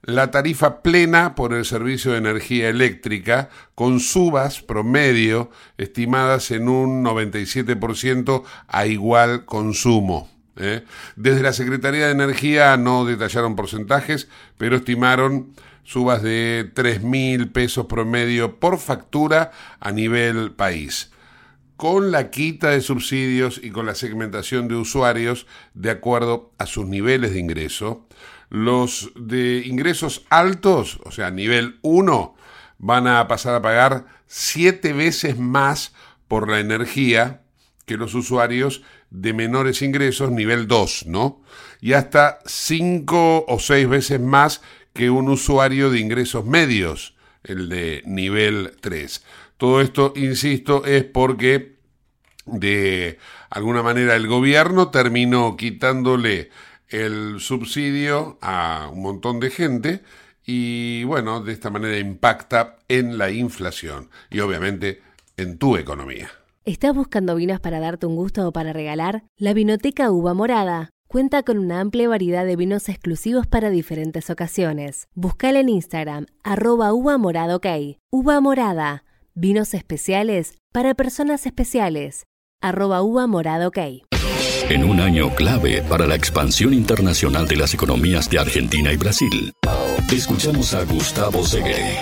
[0.01, 7.03] La tarifa plena por el servicio de energía eléctrica, con subas promedio estimadas en un
[7.03, 10.29] 97% a igual consumo.
[10.55, 10.85] ¿eh?
[11.17, 17.87] Desde la Secretaría de Energía no detallaron porcentajes, pero estimaron subas de 3 mil pesos
[17.87, 21.11] promedio por factura a nivel país
[21.79, 26.85] con la quita de subsidios y con la segmentación de usuarios de acuerdo a sus
[26.85, 28.05] niveles de ingreso.
[28.49, 32.35] Los de ingresos altos, o sea, nivel 1,
[32.79, 35.93] van a pasar a pagar siete veces más
[36.27, 37.43] por la energía
[37.85, 41.41] que los usuarios de menores ingresos, nivel 2, ¿no?
[41.79, 44.61] Y hasta cinco o seis veces más
[44.91, 49.23] que un usuario de ingresos medios, el de nivel 3.
[49.59, 51.75] Todo esto, insisto, es porque
[52.45, 53.19] de
[53.49, 56.49] alguna manera el gobierno terminó quitándole
[56.87, 60.01] el subsidio a un montón de gente
[60.45, 65.01] y bueno, de esta manera impacta en la inflación y obviamente
[65.35, 66.29] en tu economía.
[66.63, 69.23] ¿Estás buscando vinos para darte un gusto o para regalar?
[69.35, 75.09] La Vinoteca Uva Morada cuenta con una amplia variedad de vinos exclusivos para diferentes ocasiones.
[75.15, 77.59] Buscala en Instagram, arroba uva morada.
[78.09, 82.25] Uva morada, vinos especiales para personas especiales.
[82.61, 83.77] Arroba uva morada ok.
[84.69, 89.53] En un año clave para la expansión internacional de las economías de Argentina y Brasil,
[90.11, 91.97] escuchamos a Gustavo Segué.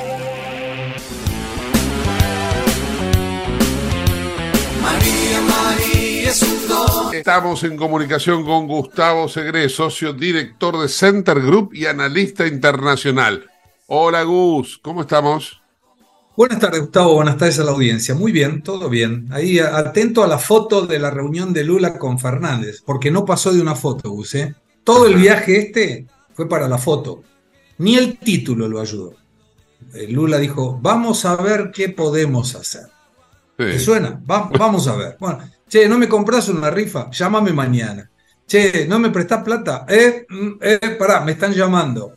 [4.81, 7.15] María, María es un don.
[7.15, 13.49] Estamos en comunicación con Gustavo Segre, socio director de Center Group y analista internacional.
[13.85, 15.61] Hola Gus, ¿cómo estamos?
[16.37, 17.15] Buenas tardes, Gustavo.
[17.15, 18.13] Buenas tardes a la audiencia.
[18.13, 19.27] Muy bien, todo bien.
[19.31, 23.51] Ahí atento a la foto de la reunión de Lula con Fernández, porque no pasó
[23.51, 24.35] de una foto, Gus.
[24.35, 24.53] ¿eh?
[24.83, 27.23] Todo el viaje este fue para la foto.
[27.79, 29.15] Ni el título lo ayudó.
[29.95, 32.83] Eh, Lula dijo, vamos a ver qué podemos hacer.
[33.57, 34.21] ¿Te suena?
[34.29, 35.17] Va- vamos a ver.
[35.19, 37.09] Bueno, che, ¿no me compras una rifa?
[37.09, 38.11] Llámame mañana.
[38.45, 39.87] Che, ¿no me prestás plata?
[39.89, 42.13] Eh, mm, eh, pará, me están llamando.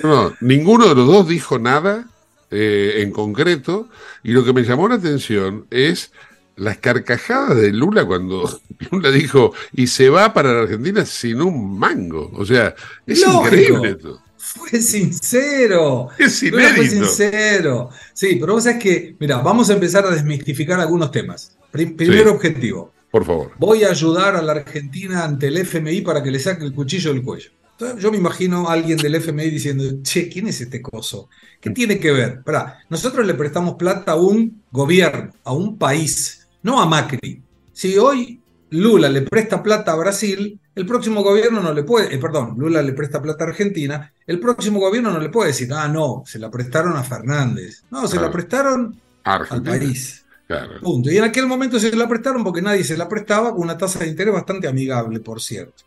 [0.00, 2.06] No, ninguno de los dos dijo nada
[2.54, 3.88] eh, en concreto
[4.22, 6.12] y lo que me llamó la atención es
[6.56, 8.48] las carcajadas de Lula cuando
[8.92, 12.30] Lula dijo y se va para la Argentina sin un mango.
[12.34, 12.74] O sea,
[13.06, 13.44] es Lógico.
[13.46, 14.20] increíble esto.
[14.38, 16.08] Fue sincero.
[16.18, 17.90] Es Lula fue sincero.
[18.12, 21.56] Sí, pero vos sabés que, mira, vamos a empezar a desmistificar algunos temas.
[21.72, 22.28] Pri- primer Sí.
[22.28, 22.92] objetivo.
[23.10, 23.52] Por favor.
[23.58, 27.12] Voy a ayudar a la Argentina ante el FMI para que le saque el cuchillo
[27.12, 27.50] del cuello.
[27.98, 31.28] Yo me imagino a alguien del FMI diciendo, che, ¿quién es este coso?
[31.60, 32.42] ¿Qué tiene que ver?
[32.42, 37.42] Pará, nosotros le prestamos plata a un gobierno, a un país, no a Macri.
[37.72, 42.18] Si hoy Lula le presta plata a Brasil, el próximo gobierno no le puede, eh,
[42.18, 45.88] perdón, Lula le presta plata a Argentina, el próximo gobierno no le puede decir, ah,
[45.88, 47.84] no, se la prestaron a Fernández.
[47.90, 49.78] No, se la prestaron al Argentina.
[49.78, 50.24] país.
[50.46, 50.80] Claro.
[50.80, 51.10] Punto.
[51.10, 54.00] Y en aquel momento se la prestaron porque nadie se la prestaba con una tasa
[54.00, 55.84] de interés bastante amigable, por cierto.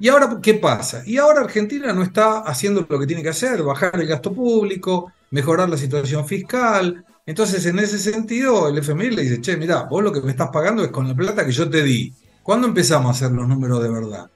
[0.00, 1.02] ¿Y ahora qué pasa?
[1.04, 5.12] Y ahora Argentina no está haciendo lo que tiene que hacer, bajar el gasto público,
[5.30, 7.04] mejorar la situación fiscal.
[7.26, 10.50] Entonces, en ese sentido, el FMI le dice, che, mirá, vos lo que me estás
[10.50, 12.12] pagando es con la plata que yo te di.
[12.42, 14.30] ¿Cuándo empezamos a hacer los números de verdad?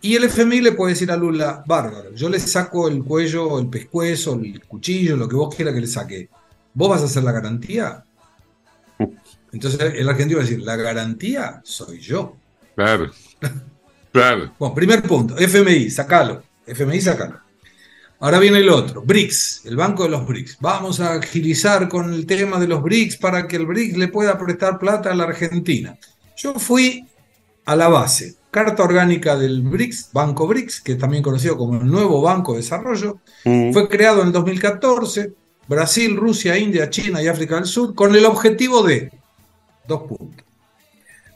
[0.00, 3.68] Y el FMI le puede decir a Lula, bárbaro, yo le saco el cuello, el
[3.68, 6.28] pescuezo, el cuchillo, lo que vos quieras que le saque.
[6.72, 8.04] ¿Vos vas a hacer la garantía?
[9.52, 12.36] Entonces el argentino va a decir, la garantía soy yo.
[12.76, 13.10] Claro.
[14.16, 14.50] Claro.
[14.58, 16.42] Bueno, primer punto, FMI, sacalo.
[16.66, 17.38] FMI, sacalo.
[18.18, 20.56] Ahora viene el otro, BRICS, el Banco de los BRICS.
[20.58, 24.38] Vamos a agilizar con el tema de los BRICS para que el BRICS le pueda
[24.38, 25.98] prestar plata a la Argentina.
[26.34, 27.06] Yo fui
[27.66, 31.86] a la base, carta orgánica del BRICS, Banco BRICS, que es también conocido como el
[31.86, 35.34] nuevo Banco de Desarrollo, fue creado en el 2014,
[35.68, 39.12] Brasil, Rusia, India, China y África del Sur, con el objetivo de,
[39.86, 40.45] dos puntos,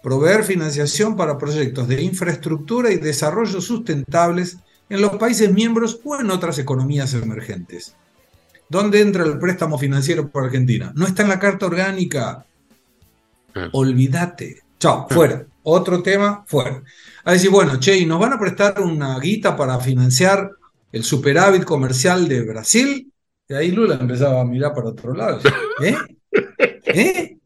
[0.03, 6.31] proveer financiación para proyectos de infraestructura y desarrollo sustentables en los países miembros o en
[6.31, 7.95] otras economías emergentes.
[8.69, 10.93] ¿Dónde entra el préstamo financiero para Argentina?
[10.95, 12.45] No está en la carta orgánica.
[13.73, 14.63] Olvídate.
[14.79, 15.45] Chao, fuera.
[15.63, 16.83] Otro tema, fuera.
[17.25, 20.53] A decir, bueno, che, ¿y nos van a prestar una guita para financiar
[20.93, 23.13] el superávit comercial de Brasil?
[23.49, 25.41] Y ahí Lula empezaba a mirar para otro lado.
[25.83, 25.97] ¿Eh?
[26.87, 27.40] ¿Eh?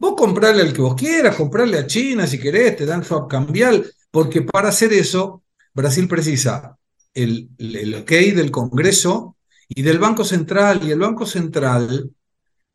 [0.00, 3.84] Vos comprarle al que vos quieras, comprarle a China si querés, te dan swap cambial,
[4.10, 5.44] porque para hacer eso,
[5.74, 6.78] Brasil precisa
[7.12, 9.36] el, el ok del Congreso
[9.68, 12.10] y del Banco Central, y el Banco Central,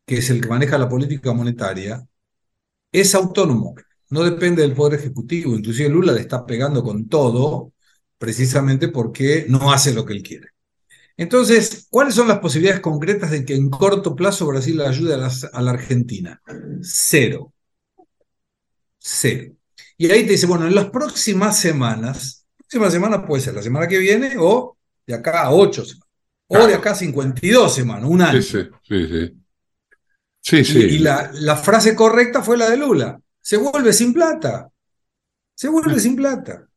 [0.06, 2.06] que es el que maneja la política monetaria,
[2.92, 3.74] es autónomo,
[4.12, 7.74] no depende del Poder Ejecutivo, inclusive Lula le está pegando con todo,
[8.20, 10.55] precisamente porque no hace lo que él quiere.
[11.18, 15.46] Entonces, ¿cuáles son las posibilidades concretas de que en corto plazo Brasil ayude a, las-
[15.52, 16.42] a la Argentina?
[16.82, 17.54] Cero.
[18.98, 19.54] Cero.
[19.98, 23.88] Y ahí te dice, bueno, en las próximas semanas, próxima semana puede ser la semana
[23.88, 26.08] que viene o de acá a ocho semanas,
[26.48, 28.42] o de acá a 52 semanas, un año.
[28.42, 29.42] Sí, sí, sí, sí.
[30.42, 30.80] Sí, sí.
[30.80, 33.20] Y, y la, la frase correcta fue la de Lula.
[33.42, 34.70] Se vuelve sin plata.
[35.56, 36.68] Se vuelve sin plata.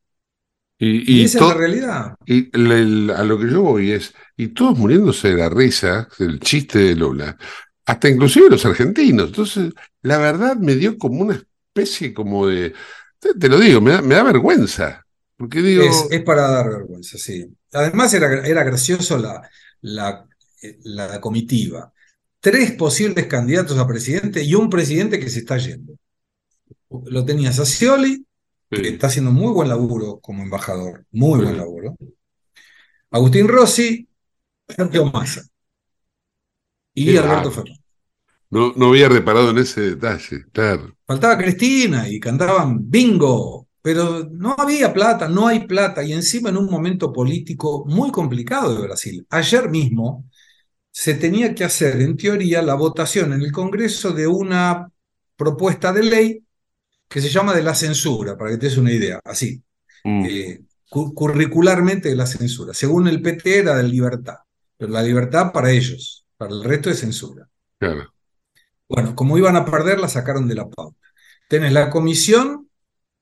[0.79, 2.15] Y, Y y esa es la realidad.
[2.25, 6.07] y el- el- a lo que yo voy es, y todos muriéndose de la risa
[6.19, 7.37] del chiste de Lula,
[7.85, 9.27] hasta inclusive los argentinos.
[9.29, 9.73] Entonces,
[10.03, 12.73] la verdad me dio como una especie como de,
[13.19, 15.05] te, te lo digo, me da, me da vergüenza.
[15.37, 17.45] Porque digo, Es, es para dar vergüenza, sí.
[17.73, 19.49] Además era, era gracioso la,
[19.81, 20.25] la,
[20.61, 21.93] eh, la comitiva.
[22.39, 25.93] Tres posibles candidatos a presidente y un presidente que se está yendo.
[27.05, 27.51] Lo tenía
[28.71, 31.95] Que está haciendo muy buen laburo como embajador, muy buen laburo.
[33.11, 34.07] Agustín Rossi,
[34.67, 35.43] Sergio Massa
[36.93, 37.51] y Qué Alberto.
[37.51, 37.79] Fernández.
[38.51, 40.95] no, no había reparado en ese detalle, claro.
[41.05, 46.57] Faltaba Cristina y cantaban bingo, pero no había plata, no hay plata, y encima en
[46.57, 49.25] un momento político muy complicado de Brasil.
[49.29, 50.25] Ayer mismo
[50.91, 54.91] se tenía que hacer, en teoría, la votación en el Congreso de una
[55.37, 56.43] propuesta de ley
[57.09, 59.61] que se llama de la censura, para que te des una idea, así,
[60.05, 62.73] eh, cu- curricularmente de la censura.
[62.73, 64.35] Según el PT era de libertad,
[64.77, 67.47] pero la libertad para ellos, para el resto es censura.
[67.79, 68.13] Claro.
[68.87, 70.97] Bueno, como iban a perder, la sacaron de la pauta.
[71.49, 72.67] Tenés la comisión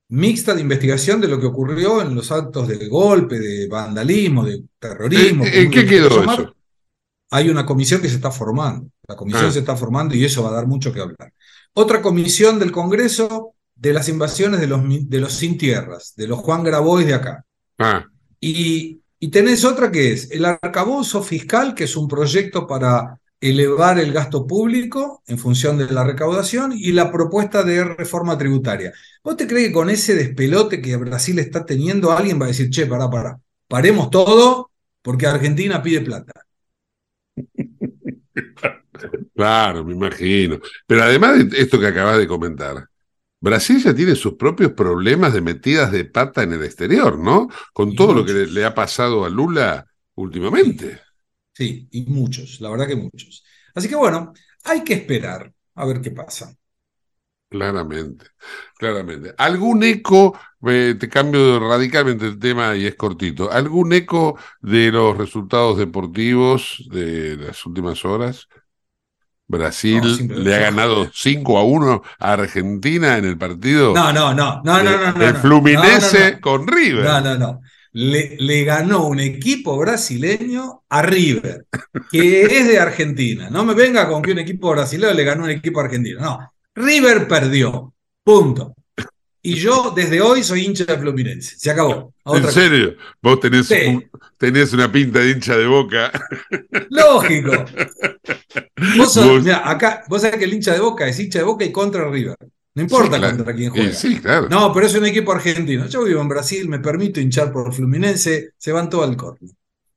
[0.10, 4.64] mixta de investigación de lo que ocurrió en los actos de golpe, de vandalismo, de
[4.80, 5.44] terrorismo.
[5.46, 6.54] ¿En- como en qué quedó eso?
[7.30, 8.90] hay una comisión que se está formando.
[9.08, 9.52] La comisión Ah.
[9.52, 11.34] se está formando y eso va a dar mucho que hablar.
[11.74, 16.40] Otra comisión del Congreso de las invasiones de los, de los sin tierras, de los
[16.40, 17.46] Juan Grabois de acá.
[17.80, 18.08] Ah,
[18.40, 24.00] Y, y tenés otra que es el arcabouzo fiscal, que es un proyecto para elevar
[24.00, 28.94] el gasto público en función de la recaudación, y la propuesta de reforma tributaria.
[29.24, 32.70] ¿Vos te crees que con ese despelote que Brasil está teniendo, alguien va a decir,
[32.70, 34.72] che, pará, pará, paremos todo
[35.02, 36.34] porque Argentina pide plata?
[39.36, 40.60] claro, me imagino.
[40.86, 42.88] Pero además de esto que acabas de comentar,
[43.40, 47.48] Brasil ya tiene sus propios problemas de metidas de pata en el exterior, ¿no?
[47.74, 49.86] Con Y todo lo que le, ha pasado a Lula
[50.16, 51.00] últimamente.
[51.54, 53.44] Sí, y muchos, la verdad que muchos.
[53.76, 54.34] Así que bueno,
[54.64, 56.56] hay que esperar a ver qué pasa.
[57.50, 58.26] Claramente,
[58.78, 59.34] claramente.
[59.38, 65.18] ¿Algún eco, eh, te cambio radicalmente el tema y es cortito, algún eco de los
[65.18, 68.50] resultados deportivos de las últimas horas?
[69.48, 74.34] Brasil No, le ha ganado 5 a 1 a Argentina en el partido No, no,
[74.34, 75.40] no, no, no, de- no, no, no.
[75.40, 77.04] Fluminense con River.
[77.06, 77.62] No, no, no.
[77.94, 81.66] Le, le ganó un equipo brasileño a River,
[82.12, 83.50] que es de Argentina.
[83.50, 86.20] No me venga con que un equipo brasileño le ganó un equipo argentino.
[86.20, 86.40] No,
[86.76, 87.94] River perdió.
[88.24, 88.76] Punto.
[89.42, 91.56] Y yo desde hoy soy hincha de Fluminense.
[91.58, 92.14] Se acabó.
[92.26, 92.96] ¿En serio?
[93.22, 93.76] Vos tenés, Sí.
[93.88, 94.06] un-
[94.38, 96.12] tenés una pinta de hincha de boca.
[96.90, 97.52] Lógico.
[98.98, 101.46] Vos, sos- Vos- mirá, acá, vos sabés que el hincha de Boca es hincha de
[101.46, 102.36] Boca y contra River.
[102.76, 103.36] No importa Sí, claro.
[103.38, 103.92] contra quién juega.
[103.94, 104.50] sí, claro.
[104.50, 105.88] No, pero es un equipo argentino.
[105.88, 109.50] Yo vivo en Brasil, me permito hinchar por Fluminense, se van todo al córner.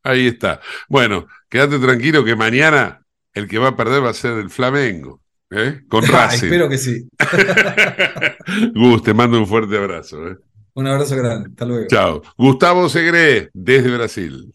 [0.02, 0.60] Ahí está.
[0.88, 3.02] Bueno, quédate tranquilo que mañana
[3.34, 5.20] el que va a perder va a ser el Flamengo.
[5.50, 5.82] ¿eh?
[5.88, 6.46] Con Ah, Racing.
[6.46, 7.06] espero que sí.
[8.74, 10.26] Gus, te mando un fuerte abrazo.
[10.28, 10.36] ¿eh?
[10.74, 11.50] Un abrazo grande.
[11.50, 11.86] Hasta luego.
[11.88, 12.22] Chao.
[12.38, 14.54] Gustavo Segre, desde Brasil.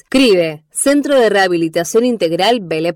[0.09, 2.93] CRIBE, Centro de Rehabilitación Integral Belle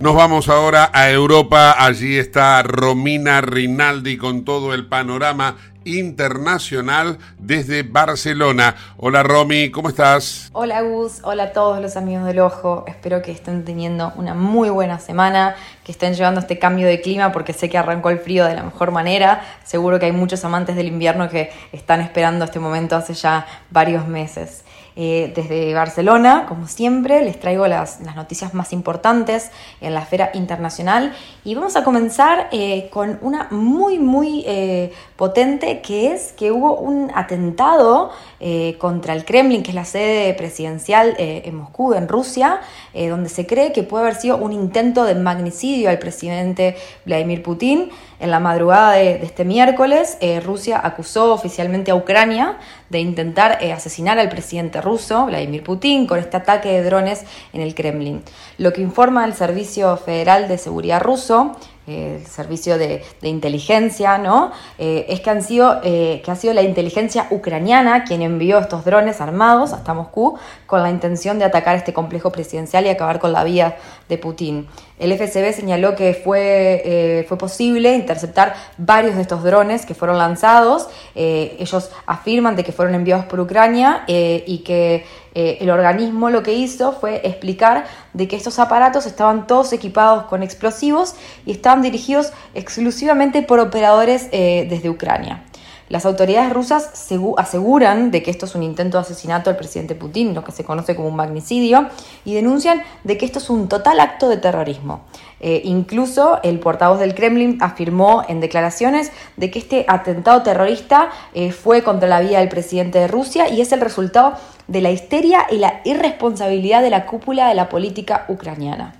[0.00, 1.74] Nos vamos ahora a Europa.
[1.76, 8.74] Allí está Romina Rinaldi con todo el panorama internacional desde Barcelona.
[8.96, 10.50] Hola Romy, ¿cómo estás?
[10.52, 12.84] Hola Gus, hola a todos los amigos del ojo.
[12.86, 17.32] Espero que estén teniendo una muy buena semana, que estén llevando este cambio de clima
[17.32, 19.42] porque sé que arrancó el frío de la mejor manera.
[19.64, 24.06] Seguro que hay muchos amantes del invierno que están esperando este momento hace ya varios
[24.06, 24.64] meses.
[25.00, 30.30] Eh, desde Barcelona, como siempre, les traigo las, las, noticias más importantes en la esfera
[30.34, 31.14] internacional.
[31.44, 36.74] Y vamos a comenzar eh, con una muy, muy eh, potente que es que hubo
[36.74, 38.10] un atentado
[38.40, 42.60] eh, contra el Kremlin, que es la sede presidencial eh, en Moscú, en Rusia,
[42.94, 47.42] eh, donde se cree que puede haber sido un intento de magnicidio al presidente Vladimir
[47.42, 47.90] Putin.
[48.20, 52.58] En la madrugada de, de este miércoles, Rusia acusó oficialmente a Ucrania
[52.88, 57.76] de intentar asesinar al presidente ruso, Vladimir Putin, con este ataque de drones en el
[57.76, 58.24] Kremlin.
[58.56, 61.56] Lo que informa el Servicio Federal de Seguridad ruso
[61.88, 64.52] el servicio de, de inteligencia, ¿no?
[64.78, 68.84] Eh, es que, han sido, eh, que ha sido la inteligencia ucraniana quien envió estos
[68.84, 73.32] drones armados hasta Moscú con la intención de atacar este complejo presidencial y acabar con
[73.32, 73.76] la vía
[74.08, 74.66] de Putin.
[74.98, 80.18] El FSB señaló que fue, eh, fue posible interceptar varios de estos drones que fueron
[80.18, 80.88] lanzados.
[81.14, 85.04] Eh, ellos afirman de que fueron enviados por Ucrania eh, y que
[85.34, 90.42] el organismo lo que hizo fue explicar de que estos aparatos estaban todos equipados con
[90.42, 91.14] explosivos
[91.46, 95.44] y estaban dirigidos exclusivamente por operadores desde Ucrania.
[95.88, 96.90] Las autoridades rusas
[97.38, 100.64] aseguran de que esto es un intento de asesinato al presidente Putin, lo que se
[100.64, 101.88] conoce como un magnicidio,
[102.24, 105.00] y denuncian de que esto es un total acto de terrorismo.
[105.40, 111.52] Eh, incluso el portavoz del Kremlin afirmó en declaraciones de que este atentado terrorista eh,
[111.52, 114.34] fue contra la vida del presidente de Rusia y es el resultado
[114.66, 118.94] de la histeria y la irresponsabilidad de la cúpula de la política ucraniana.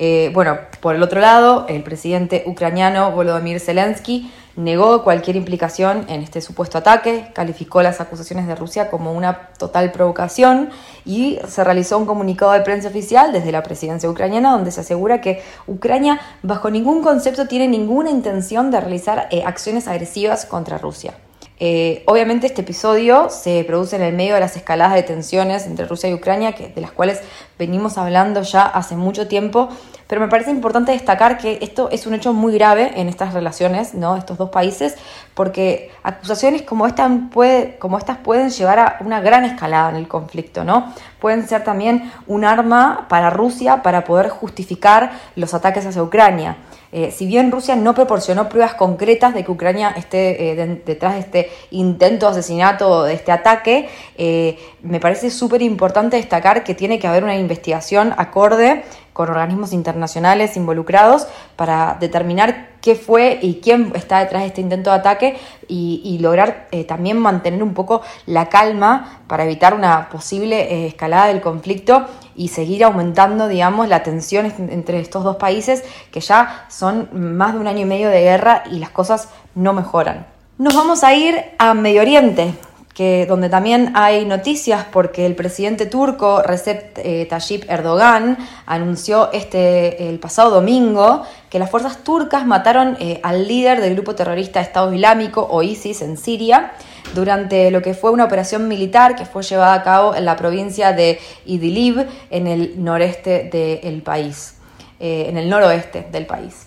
[0.00, 6.20] Eh, bueno, por el otro lado, el presidente ucraniano Volodymyr Zelensky negó cualquier implicación en
[6.20, 10.70] este supuesto ataque, calificó las acusaciones de Rusia como una total provocación
[11.04, 15.20] y se realizó un comunicado de prensa oficial desde la presidencia ucraniana donde se asegura
[15.20, 21.14] que Ucrania bajo ningún concepto tiene ninguna intención de realizar eh, acciones agresivas contra Rusia.
[21.60, 25.86] Eh, obviamente este episodio se produce en el medio de las escaladas de tensiones entre
[25.86, 27.20] Rusia y Ucrania, de las cuales
[27.58, 29.68] venimos hablando ya hace mucho tiempo,
[30.06, 33.94] pero me parece importante destacar que esto es un hecho muy grave en estas relaciones,
[33.94, 34.16] ¿no?
[34.16, 34.96] Estos dos países,
[35.34, 40.92] porque acusaciones como, estas pueden llevar a una gran escalada en el conflicto, ¿no?
[41.20, 46.56] Pueden ser también un arma para Rusia para poder justificar los ataques hacia Ucrania.
[46.90, 51.20] Eh, si bien Rusia no proporcionó pruebas concretas de que Ucrania esté eh, detrás de
[51.20, 56.98] este intento de asesinato, de este ataque, eh, me parece súper importante destacar que tiene
[56.98, 61.26] que haber una investigación acorde con organismos internacionales involucrados
[61.56, 65.36] para determinar qué fue y quién está detrás de este intento de ataque
[65.66, 72.06] y, lograr también mantener un poco la calma para evitar una posible escalada del conflicto
[72.36, 75.82] y seguir aumentando, digamos, la tensión entre estos dos países
[76.12, 79.72] que ya son más de un año y medio de guerra y las cosas no
[79.72, 80.26] mejoran.
[80.58, 82.52] Nos vamos a ir a Medio Oriente,
[82.98, 88.36] donde también hay noticias porque el presidente turco Recep eh, Tayyip Erdogan
[88.66, 94.16] anunció este, el pasado domingo que las fuerzas turcas mataron eh, al líder del grupo
[94.16, 96.72] terrorista Estado Islámico o ISIS en Siria
[97.14, 100.92] durante lo que fue una operación militar que fue llevada a cabo en la provincia
[100.92, 104.54] de Idlib, en el noreste del país,
[104.98, 106.64] eh, en el noroeste del país.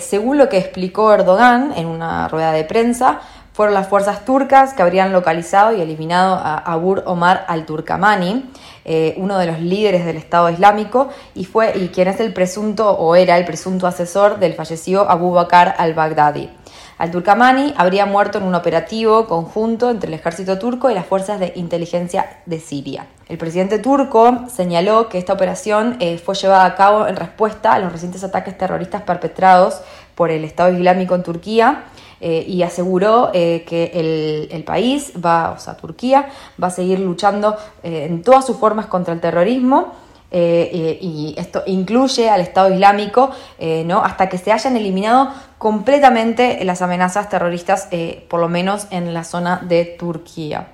[0.00, 3.20] Según lo que explicó Erdogan en una rueda de prensa,
[3.56, 8.44] fueron las fuerzas turcas que habrían localizado y eliminado a Abur Omar al-Turkamani,
[8.84, 12.90] eh, uno de los líderes del Estado Islámico, y fue y quien es el presunto
[12.90, 16.50] o era el presunto asesor del fallecido Abu Bakr al-Baghdadi.
[16.98, 21.54] Al-Turkamani habría muerto en un operativo conjunto entre el ejército turco y las fuerzas de
[21.56, 23.06] inteligencia de Siria.
[23.26, 27.78] El presidente turco señaló que esta operación eh, fue llevada a cabo en respuesta a
[27.78, 29.80] los recientes ataques terroristas perpetrados
[30.14, 31.84] por el Estado Islámico en Turquía
[32.20, 36.28] eh, y aseguró eh, que el, país, va, o sea, Turquía,
[36.62, 39.92] va a seguir luchando en todas sus formas contra el terrorismo
[40.30, 44.02] eh, y esto incluye al Estado Islámico, eh, ¿no?
[44.02, 49.24] hasta que se hayan eliminado completamente las amenazas terroristas, eh, por lo menos en la
[49.24, 50.68] zona de Turquía.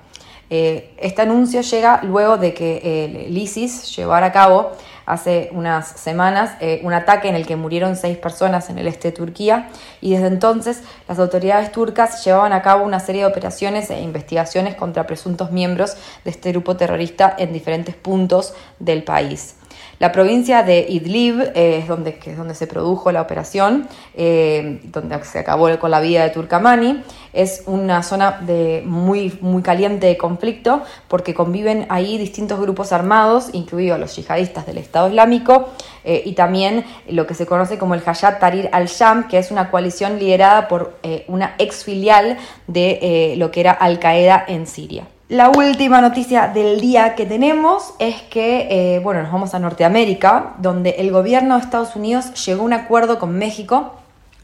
[0.52, 4.72] Este anuncio llega luego de que el ISIS llevara a cabo
[5.06, 9.08] hace unas semanas eh, un ataque en el que murieron seis personas en el este
[9.08, 13.90] de Turquía y desde entonces las autoridades turcas llevaban a cabo una serie de operaciones
[13.90, 19.56] e investigaciones contra presuntos miembros de este grupo terrorista en diferentes puntos del país.
[20.02, 23.86] La provincia de Idlib eh, es, donde, es donde se produjo la operación,
[24.16, 27.04] eh, donde se acabó con la vida de Turkamani.
[27.32, 33.50] Es una zona de muy, muy caliente de conflicto porque conviven ahí distintos grupos armados,
[33.52, 35.68] incluidos los yihadistas del Estado Islámico
[36.02, 39.70] eh, y también lo que se conoce como el Hayat Tahrir al-Sham, que es una
[39.70, 40.96] coalición liderada por
[41.28, 45.06] una ex filial de lo que era Al-Qaeda en Siria.
[45.32, 50.52] La última noticia del día que tenemos es que, eh, bueno, nos vamos a Norteamérica,
[50.58, 53.94] donde el gobierno de Estados Unidos llegó a un acuerdo con México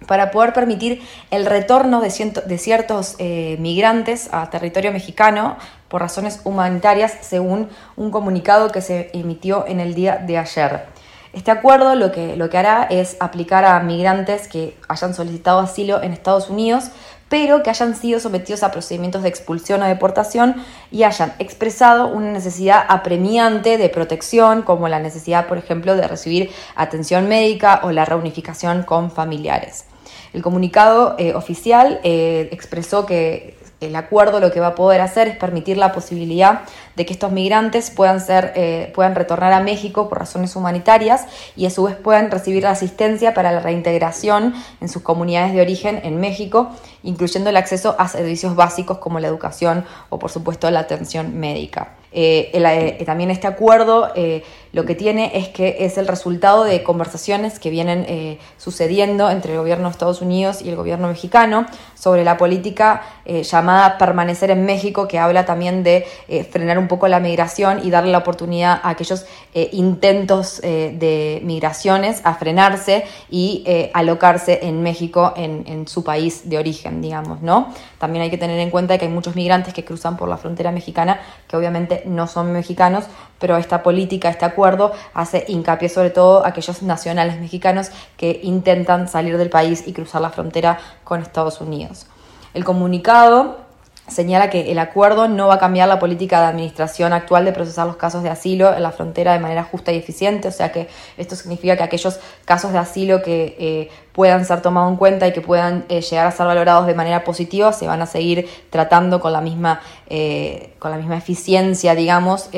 [0.06, 5.58] para poder permitir el retorno de, ciertos eh, migrantes a territorio mexicano
[5.88, 10.86] por razones humanitarias, según un comunicado que se emitió en el día de ayer.
[11.34, 16.02] Este acuerdo lo que, lo que hará es aplicar a migrantes que hayan solicitado asilo
[16.02, 16.92] en Estados Unidos
[17.28, 20.56] pero que hayan sido sometidos a procedimientos de expulsión o deportación
[20.90, 26.50] y hayan expresado una necesidad apremiante de protección, como la necesidad, por ejemplo, de recibir
[26.74, 29.84] atención médica o la reunificación con familiares.
[30.32, 35.28] El comunicado eh, oficial eh, expresó que el acuerdo lo que va a poder hacer
[35.28, 36.62] es permitir la posibilidad
[36.96, 41.66] de que estos migrantes puedan, ser, eh, puedan retornar a México por razones humanitarias y
[41.66, 46.18] a su vez puedan recibir asistencia para la reintegración en sus comunidades de origen en
[46.18, 46.70] México,
[47.02, 51.94] incluyendo el acceso a servicios básicos como la educación o por supuesto la atención médica.
[52.20, 54.42] Eh, eh, también este acuerdo eh,
[54.72, 59.58] lo que tiene es que es el resultado de conversaciones que vienen sucediendo entre el
[59.58, 61.64] gobierno de Estados Unidos y el gobierno mexicano
[61.94, 66.06] sobre la política llamada permanecer en México, que habla también de
[66.50, 69.24] frenar un poco la migración y darle la oportunidad a aquellos
[69.72, 73.64] intentos de migraciones a frenarse y
[73.94, 77.72] alocarse en México, en, en, su país de origen, digamos, ¿no?
[77.98, 80.72] También hay que tener en cuenta que hay muchos migrantes que cruzan por la frontera
[80.72, 83.04] mexicana que obviamente no son mexicanos,
[83.38, 89.08] pero esta política, este acuerdo hace hincapié sobre todo a aquellos nacionales mexicanos que intentan
[89.08, 92.06] salir del país y cruzar la frontera con Estados Unidos.
[92.54, 93.67] El comunicado
[94.08, 97.86] señala que el acuerdo no va a cambiar la política de administración actual de procesar
[97.86, 100.88] los casos de asilo en la frontera de manera justa y eficiente, o sea que
[101.16, 105.32] esto significa que aquellos casos de asilo que eh, puedan ser tomados en cuenta y
[105.32, 109.20] que puedan eh, llegar a ser valorados de manera positiva se van a seguir tratando
[109.20, 112.50] con la misma, eh, con la misma eficiencia, digamos,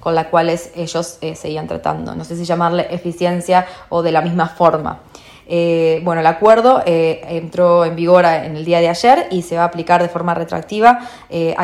[0.00, 2.14] con la cual ellos seguían tratando.
[2.14, 5.00] No sé si llamarle eficiencia o de la misma forma.
[5.48, 9.56] Eh, bueno, el acuerdo eh, entró en vigor en el día de ayer y se
[9.56, 11.54] va a aplicar de forma retroactiva eh,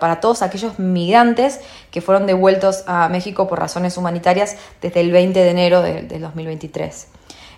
[0.00, 1.60] para todos aquellos migrantes
[1.90, 6.20] que fueron devueltos a México por razones humanitarias desde el 20 de enero de, del
[6.22, 7.08] 2023.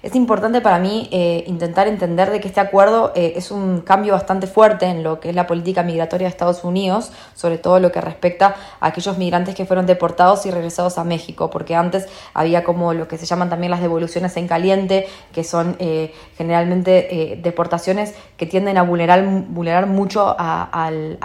[0.04, 4.12] Es importante para mí eh, intentar entender de que este acuerdo eh, es un cambio
[4.12, 7.90] bastante fuerte en lo que es la política migratoria de Estados Unidos, sobre todo lo
[7.90, 12.64] que respecta a aquellos migrantes que fueron deportados y regresados a México, porque antes había
[12.64, 18.12] como lo que se llaman también las devoluciones en caliente, que son eh, generalmente deportaciones
[18.36, 21.16] que tienden a vulnerar, vulnerar mucho al,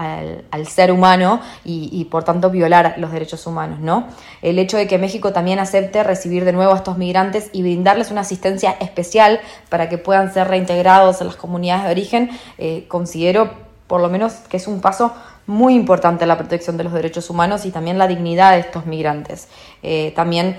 [0.67, 3.79] ser humano y, y, por tanto violar los derechos humanos.
[3.81, 4.07] ¿no?
[4.41, 8.09] El hecho de que México también acepte recibir de nuevo a estos migrantes y brindarles
[8.09, 9.39] una asistencia especial
[9.69, 13.51] para que puedan ser reintegrados en las comunidades de origen, eh, considero
[13.87, 15.13] por lo menos que es un paso
[15.47, 19.47] muy importante la protección de los derechos humanos y también la dignidad de estos migrantes.
[19.83, 20.57] Eh, también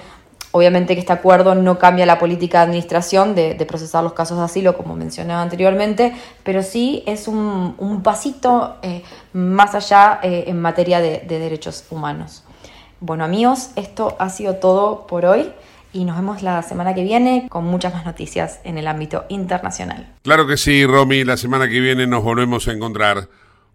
[0.53, 4.43] Obviamente que este acuerdo no cambia la política de administración de, procesar los casos de
[4.43, 11.21] asilo, como mencionaba anteriormente, pero sí es un, pasito eh, más allá en materia de
[11.25, 12.43] derechos humanos.
[13.03, 15.51] Bueno amigos, esto ha sido todo por hoy
[15.93, 20.14] y nos vemos la semana que viene con muchas más noticias en el ámbito internacional.
[20.22, 23.28] Claro que sí, Romy, la semana que viene nos volvemos a encontrar.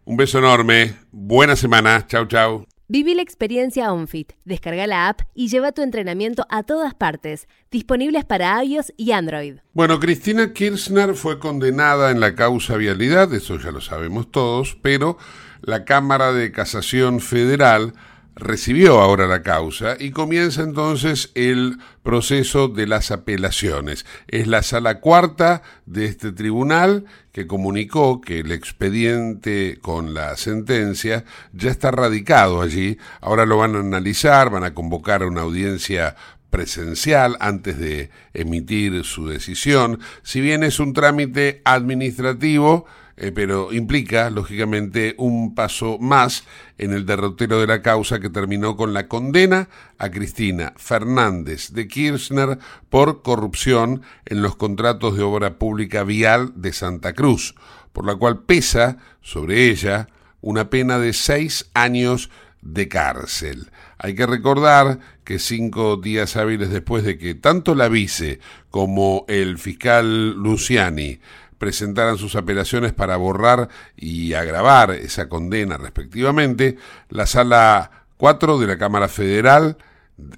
[0.05, 2.65] Un beso enorme, buena semana, chau chau.
[2.87, 8.25] Viví la experiencia OnFit, descarga la app y lleva tu entrenamiento a todas partes, disponibles
[8.25, 9.55] para iOS y Android.
[9.73, 15.17] Bueno, Cristina Kirchner fue condenada en la causa vialidad, eso ya lo sabemos todos, pero
[15.61, 17.93] la Cámara de Casación Federal
[18.35, 24.05] recibió ahora la causa y comienza entonces el proceso de las apelaciones.
[24.27, 31.23] Es la sala cuarta de este tribunal que comunicó que el expediente con la sentencia
[31.53, 32.97] ya está radicado allí.
[33.21, 36.15] Ahora lo van a analizar, van a convocar a una audiencia
[36.49, 39.99] presencial antes de emitir su decisión.
[40.23, 42.85] Si bien es un trámite administrativo,
[43.17, 46.43] eh, pero implica, lógicamente, un paso más
[46.77, 51.87] en el derrotero de la causa que terminó con la condena a Cristina Fernández de
[51.87, 52.59] Kirchner
[52.89, 57.55] por corrupción en los contratos de obra pública vial de Santa Cruz,
[57.93, 60.07] por la cual pesa sobre ella
[60.41, 62.29] una pena de seis años
[62.61, 63.71] de cárcel.
[63.97, 68.39] Hay que recordar que cinco días hábiles después de que tanto la vice
[68.69, 71.19] como el fiscal Luciani
[71.57, 76.77] presentaran sus apelaciones para borrar y agravar esa condena respectivamente,
[77.09, 79.77] la sala 4 de la Cámara Federal,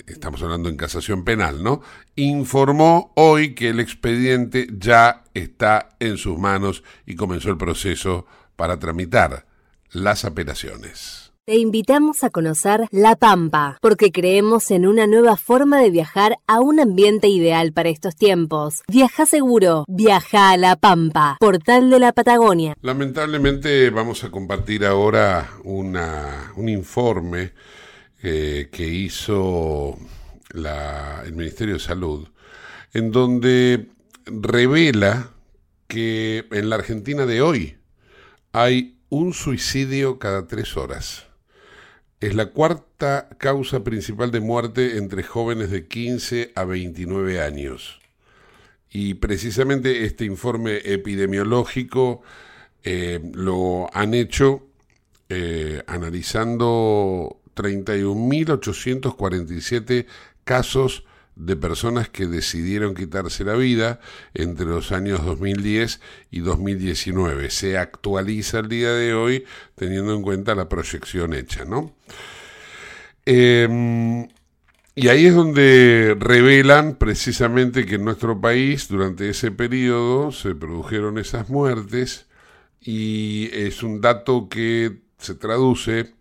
[0.07, 1.81] estamos hablando en casación penal, ¿no?
[2.15, 8.79] Informó hoy que el expediente ya está en sus manos y comenzó el proceso para
[8.79, 9.45] tramitar
[9.91, 11.26] las apelaciones.
[11.49, 16.59] Te invitamos a conocer La Pampa, porque creemos en una nueva forma de viajar a
[16.59, 18.83] un ambiente ideal para estos tiempos.
[18.89, 22.75] Viaja seguro, viaja a La Pampa, portal de la Patagonia.
[22.81, 27.53] Lamentablemente vamos a compartir ahora una, un informe
[28.21, 29.97] eh, que hizo
[30.53, 32.27] el Ministerio de Salud,
[32.91, 33.87] en donde
[34.25, 35.29] revela
[35.87, 37.77] que en la Argentina de hoy
[38.51, 41.26] hay un suicidio cada tres horas
[42.19, 47.99] es la cuarta causa principal de muerte entre jóvenes de 15 a 29 años.
[48.89, 52.21] Y precisamente este informe epidemiológico
[52.83, 54.67] eh, lo han hecho
[55.29, 60.05] eh, analizando 31.847
[60.43, 61.05] casos
[61.37, 63.99] de personas que decidieron quitarse la vida
[64.33, 67.51] entre los años 2010 y 2019.
[67.51, 71.93] Se actualiza el día de hoy teniendo en cuenta la proyección hecha, ¿no?
[73.25, 74.27] Em,
[74.95, 81.19] y ahí es donde revelan precisamente que en nuestro país durante ese periodo se produjeron
[81.19, 82.25] esas muertes
[82.81, 86.15] y es un dato que se traduce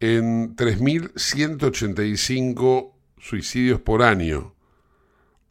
[0.00, 2.91] en 3.185
[3.22, 4.52] suicidios por año,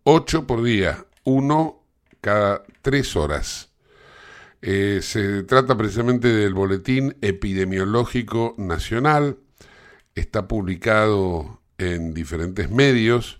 [0.03, 1.83] 8 por día, uno
[2.19, 3.71] cada tres horas.
[4.61, 9.37] Eh, se trata precisamente del Boletín Epidemiológico Nacional,
[10.13, 13.37] está publicado en diferentes medios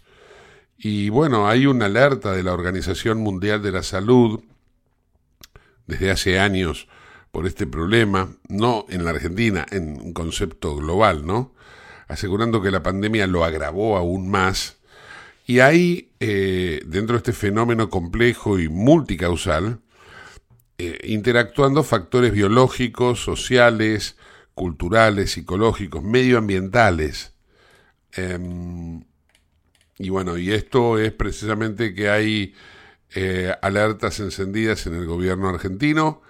[0.77, 4.41] y bueno, hay una alerta de la Organización Mundial de la Salud
[5.85, 6.87] desde hace años
[7.31, 11.53] por este problema, no en la Argentina, en un concepto global, ¿no?
[12.11, 14.79] Asegurando que la pandemia lo agravó aún más.
[15.47, 19.79] Y ahí, eh, dentro de este fenómeno complejo y multicausal,
[20.77, 24.17] eh, interactuando factores biológicos, sociales,
[24.53, 27.33] culturales, psicológicos, medioambientales.
[28.11, 29.05] Em,
[29.97, 32.53] y bueno, y esto es precisamente que hay
[33.15, 36.23] eh, alertas encendidas en el gobierno argentino,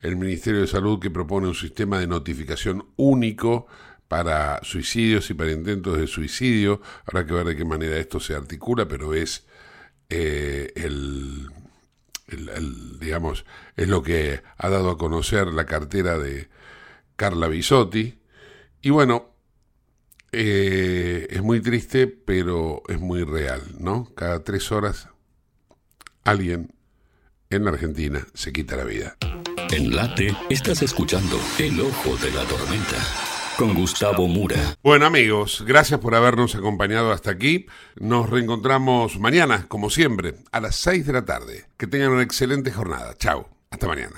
[0.00, 3.68] el Ministerio de Salud que propone un sistema de notificación único
[4.08, 6.80] para suicidios y para intentos de suicidio.
[7.06, 9.46] Habrá que ver de qué manera esto se articula, pero es
[10.08, 11.48] eh, el,
[12.98, 13.44] digamos,
[13.76, 16.48] es lo que ha dado a conocer la cartera de
[17.16, 18.18] Carla Bisotti.
[18.80, 19.34] Y bueno,
[20.32, 24.12] eh, es muy triste, pero es muy real, ¿no?
[24.14, 25.08] Cada tres horas
[26.24, 26.74] alguien
[27.50, 29.16] en la Argentina se quita la vida.
[29.70, 34.76] En Late estás escuchando El Ojo de la Tormenta con Gustavo Mura.
[34.84, 37.66] Bueno amigos, gracias por habernos acompañado hasta aquí.
[37.96, 41.64] Nos reencontramos mañana, como siempre, a las 6 de la tarde.
[41.76, 43.16] Que tengan una excelente jornada.
[43.18, 43.48] Chao.
[43.70, 44.06] Hasta mañana.